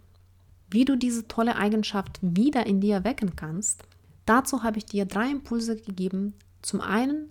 Wie 0.71 0.83
du 0.83 0.97
diese 0.97 1.27
tolle 1.27 1.55
Eigenschaft 1.57 2.17
wieder 2.21 2.65
in 2.65 2.81
dir 2.81 3.03
wecken 3.03 3.35
kannst, 3.35 3.83
dazu 4.25 4.63
habe 4.63 4.79
ich 4.79 4.85
dir 4.85 5.05
drei 5.05 5.29
Impulse 5.29 5.75
gegeben. 5.75 6.33
Zum 6.63 6.81
einen, 6.81 7.29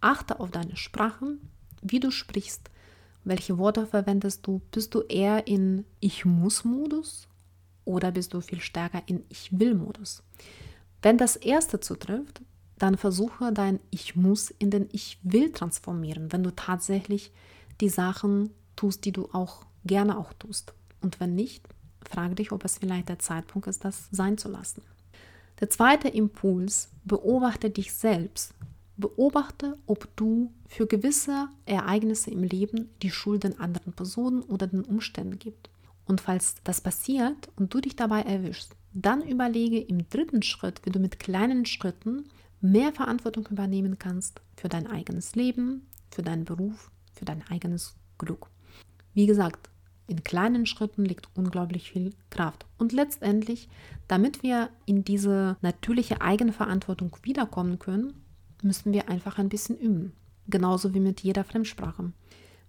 achte 0.00 0.38
auf 0.38 0.52
deine 0.52 0.76
Sprache, 0.76 1.38
wie 1.82 1.98
du 1.98 2.12
sprichst, 2.12 2.70
welche 3.24 3.58
Worte 3.58 3.86
verwendest 3.86 4.46
du, 4.46 4.60
bist 4.70 4.94
du 4.94 5.00
eher 5.00 5.48
in 5.48 5.84
Ich 5.98 6.24
muss-Modus 6.24 7.26
oder 7.84 8.12
bist 8.12 8.34
du 8.34 8.40
viel 8.40 8.60
stärker 8.60 9.02
in 9.06 9.24
Ich 9.30 9.58
will-Modus. 9.58 10.22
Wenn 11.02 11.18
das 11.18 11.34
erste 11.34 11.80
zutrifft, 11.80 12.40
dann 12.78 12.96
versuche 12.96 13.52
dein 13.52 13.80
Ich 13.90 14.14
muss 14.14 14.50
in 14.50 14.70
den 14.70 14.88
Ich 14.92 15.18
will 15.24 15.50
transformieren, 15.50 16.30
wenn 16.30 16.44
du 16.44 16.54
tatsächlich 16.54 17.32
die 17.80 17.88
Sachen 17.88 18.50
tust, 18.76 19.04
die 19.04 19.12
du 19.12 19.28
auch 19.32 19.66
gerne 19.84 20.18
auch 20.18 20.32
tust. 20.34 20.74
Und 21.00 21.20
wenn 21.20 21.34
nicht, 21.34 21.66
frage 22.04 22.34
dich, 22.34 22.52
ob 22.52 22.64
es 22.64 22.78
vielleicht 22.78 23.08
der 23.08 23.18
Zeitpunkt 23.18 23.66
ist, 23.68 23.84
das 23.84 24.08
sein 24.10 24.38
zu 24.38 24.48
lassen. 24.48 24.82
Der 25.60 25.70
zweite 25.70 26.08
Impuls, 26.08 26.90
beobachte 27.04 27.70
dich 27.70 27.92
selbst. 27.94 28.54
Beobachte, 28.98 29.76
ob 29.86 30.08
du 30.16 30.52
für 30.66 30.86
gewisse 30.86 31.48
Ereignisse 31.64 32.30
im 32.30 32.42
Leben 32.42 32.90
die 33.02 33.10
Schuld 33.10 33.44
den 33.44 33.58
anderen 33.60 33.92
Personen 33.92 34.42
oder 34.42 34.66
den 34.66 34.84
Umständen 34.84 35.38
gibst. 35.38 35.70
Und 36.06 36.20
falls 36.20 36.56
das 36.64 36.80
passiert 36.80 37.50
und 37.56 37.74
du 37.74 37.80
dich 37.80 37.96
dabei 37.96 38.22
erwischst, 38.22 38.74
dann 38.92 39.22
überlege 39.22 39.78
im 39.78 40.08
dritten 40.08 40.42
Schritt, 40.42 40.80
wie 40.84 40.90
du 40.90 40.98
mit 40.98 41.18
kleinen 41.18 41.66
Schritten 41.66 42.28
mehr 42.60 42.92
Verantwortung 42.92 43.46
übernehmen 43.48 43.98
kannst 43.98 44.40
für 44.56 44.68
dein 44.68 44.86
eigenes 44.86 45.34
Leben, 45.34 45.86
für 46.10 46.22
deinen 46.22 46.44
Beruf, 46.44 46.90
für 47.12 47.24
dein 47.24 47.46
eigenes 47.48 47.94
Glück. 48.18 48.48
Wie 49.16 49.24
gesagt, 49.24 49.70
in 50.08 50.24
kleinen 50.24 50.66
Schritten 50.66 51.06
liegt 51.06 51.30
unglaublich 51.34 51.90
viel 51.90 52.12
Kraft. 52.28 52.66
Und 52.76 52.92
letztendlich, 52.92 53.70
damit 54.08 54.42
wir 54.42 54.68
in 54.84 55.04
diese 55.04 55.56
natürliche 55.62 56.20
Eigenverantwortung 56.20 57.16
wiederkommen 57.22 57.78
können, 57.78 58.12
müssen 58.62 58.92
wir 58.92 59.08
einfach 59.08 59.38
ein 59.38 59.48
bisschen 59.48 59.78
üben. 59.78 60.12
Genauso 60.48 60.92
wie 60.92 61.00
mit 61.00 61.20
jeder 61.20 61.44
Fremdsprache. 61.44 62.12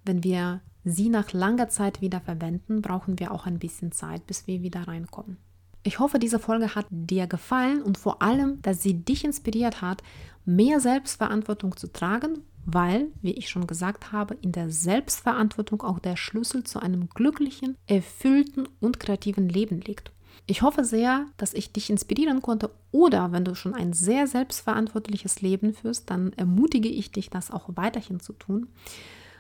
Wenn 0.05 0.23
wir 0.23 0.61
sie 0.85 1.09
nach 1.09 1.33
langer 1.33 1.67
Zeit 1.67 1.99
wieder 1.99 2.21
verwenden, 2.21 2.81
brauchen 2.81 3.19
wir 3.19 3.33
auch 3.33 3.45
ein 3.45 3.59
bisschen 3.59 3.91
Zeit, 3.91 4.25
bis 4.25 4.47
wir 4.47 4.61
wieder 4.61 4.87
reinkommen. 4.87 5.35
Ich 5.83 5.99
hoffe, 5.99 6.17
diese 6.17 6.39
Folge 6.39 6.75
hat 6.75 6.85
dir 6.89 7.27
gefallen 7.27 7.81
und 7.81 7.97
vor 7.97 8.21
allem, 8.21 8.61
dass 8.61 8.81
sie 8.81 8.93
dich 8.93 9.25
inspiriert 9.25 9.81
hat, 9.81 10.01
mehr 10.45 10.79
Selbstverantwortung 10.79 11.75
zu 11.75 11.91
tragen, 11.91 12.39
weil, 12.67 13.07
wie 13.21 13.31
ich 13.31 13.49
schon 13.49 13.65
gesagt 13.65 14.11
habe, 14.11 14.35
in 14.41 14.51
der 14.51 14.69
Selbstverantwortung 14.69 15.81
auch 15.81 15.99
der 15.99 16.17
Schlüssel 16.17 16.63
zu 16.63 16.79
einem 16.79 17.09
glücklichen, 17.09 17.75
erfüllten 17.87 18.67
und 18.79 18.99
kreativen 18.99 19.49
Leben 19.49 19.81
liegt. 19.81 20.11
Ich 20.45 20.61
hoffe 20.61 20.85
sehr, 20.85 21.25
dass 21.37 21.53
ich 21.53 21.73
dich 21.73 21.89
inspirieren 21.89 22.41
konnte 22.41 22.69
oder 22.91 23.31
wenn 23.31 23.43
du 23.43 23.55
schon 23.55 23.73
ein 23.73 23.93
sehr 23.93 24.27
selbstverantwortliches 24.27 25.41
Leben 25.41 25.73
führst, 25.73 26.09
dann 26.09 26.31
ermutige 26.33 26.89
ich 26.89 27.11
dich, 27.11 27.29
das 27.29 27.49
auch 27.49 27.69
weiterhin 27.75 28.19
zu 28.19 28.33
tun. 28.33 28.67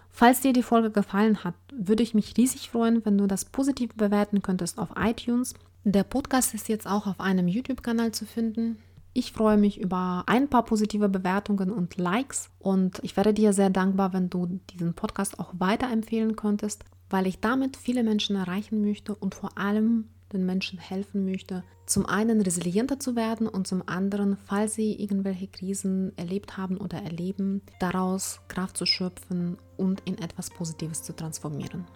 Falls 0.09 0.41
dir 0.41 0.53
die 0.53 0.63
Folge 0.63 0.89
gefallen 0.89 1.43
hat, 1.43 1.53
würde 1.71 2.01
ich 2.01 2.15
mich 2.15 2.35
riesig 2.37 2.71
freuen, 2.71 3.05
wenn 3.05 3.17
du 3.17 3.27
das 3.27 3.45
positiv 3.45 3.93
bewerten 3.93 4.41
könntest 4.41 4.79
auf 4.79 4.89
iTunes 4.97 5.53
der 5.89 6.03
Podcast 6.03 6.53
ist 6.53 6.67
jetzt 6.67 6.85
auch 6.85 7.07
auf 7.07 7.21
einem 7.21 7.47
YouTube-Kanal 7.47 8.11
zu 8.11 8.25
finden. 8.25 8.77
Ich 9.19 9.31
freue 9.31 9.57
mich 9.57 9.81
über 9.81 10.25
ein 10.27 10.47
paar 10.47 10.63
positive 10.63 11.09
Bewertungen 11.09 11.71
und 11.71 11.97
Likes 11.97 12.51
und 12.59 12.99
ich 13.01 13.17
wäre 13.17 13.33
dir 13.33 13.51
sehr 13.51 13.71
dankbar, 13.71 14.13
wenn 14.13 14.29
du 14.29 14.59
diesen 14.69 14.93
Podcast 14.93 15.39
auch 15.39 15.55
weiterempfehlen 15.57 16.35
könntest, 16.35 16.85
weil 17.09 17.25
ich 17.25 17.39
damit 17.39 17.77
viele 17.77 18.03
Menschen 18.03 18.35
erreichen 18.35 18.79
möchte 18.79 19.15
und 19.15 19.33
vor 19.33 19.57
allem 19.57 20.09
den 20.31 20.45
Menschen 20.45 20.77
helfen 20.77 21.25
möchte, 21.25 21.63
zum 21.87 22.05
einen 22.05 22.41
resilienter 22.41 22.99
zu 22.99 23.15
werden 23.15 23.47
und 23.47 23.65
zum 23.65 23.81
anderen, 23.87 24.37
falls 24.37 24.75
sie 24.75 24.93
irgendwelche 24.93 25.47
Krisen 25.47 26.15
erlebt 26.15 26.55
haben 26.55 26.77
oder 26.77 27.01
erleben, 27.01 27.63
daraus 27.79 28.41
Kraft 28.49 28.77
zu 28.77 28.85
schöpfen 28.85 29.57
und 29.77 29.99
in 30.01 30.19
etwas 30.19 30.51
Positives 30.51 31.01
zu 31.01 31.15
transformieren. 31.15 31.87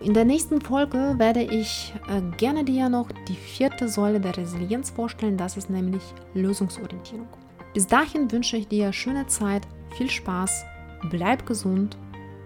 In 0.00 0.12
der 0.12 0.26
nächsten 0.26 0.60
Folge 0.60 1.14
werde 1.16 1.42
ich 1.42 1.94
äh, 2.08 2.20
gerne 2.36 2.64
dir 2.64 2.90
noch 2.90 3.08
die 3.28 3.34
vierte 3.34 3.88
Säule 3.88 4.20
der 4.20 4.36
Resilienz 4.36 4.90
vorstellen, 4.90 5.38
das 5.38 5.56
ist 5.56 5.70
nämlich 5.70 6.02
Lösungsorientierung. 6.34 7.28
Bis 7.72 7.86
dahin 7.86 8.30
wünsche 8.30 8.58
ich 8.58 8.68
dir 8.68 8.92
schöne 8.92 9.26
Zeit, 9.26 9.66
viel 9.96 10.10
Spaß, 10.10 10.64
bleib 11.10 11.46
gesund 11.46 11.96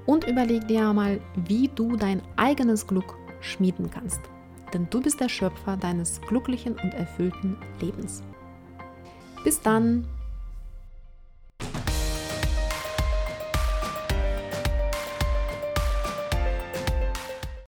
und 0.06 0.28
überleg 0.28 0.68
dir 0.68 0.92
mal, 0.92 1.20
wie 1.34 1.68
du 1.68 1.96
dein 1.96 2.22
eigenes 2.36 2.86
Glück 2.86 3.16
schmieden 3.40 3.90
kannst. 3.90 4.20
Denn 4.72 4.86
du 4.88 5.00
bist 5.00 5.20
der 5.20 5.28
Schöpfer 5.28 5.76
deines 5.76 6.20
glücklichen 6.20 6.74
und 6.74 6.94
erfüllten 6.94 7.56
Lebens. 7.80 8.22
Bis 9.42 9.60
dann! 9.60 10.06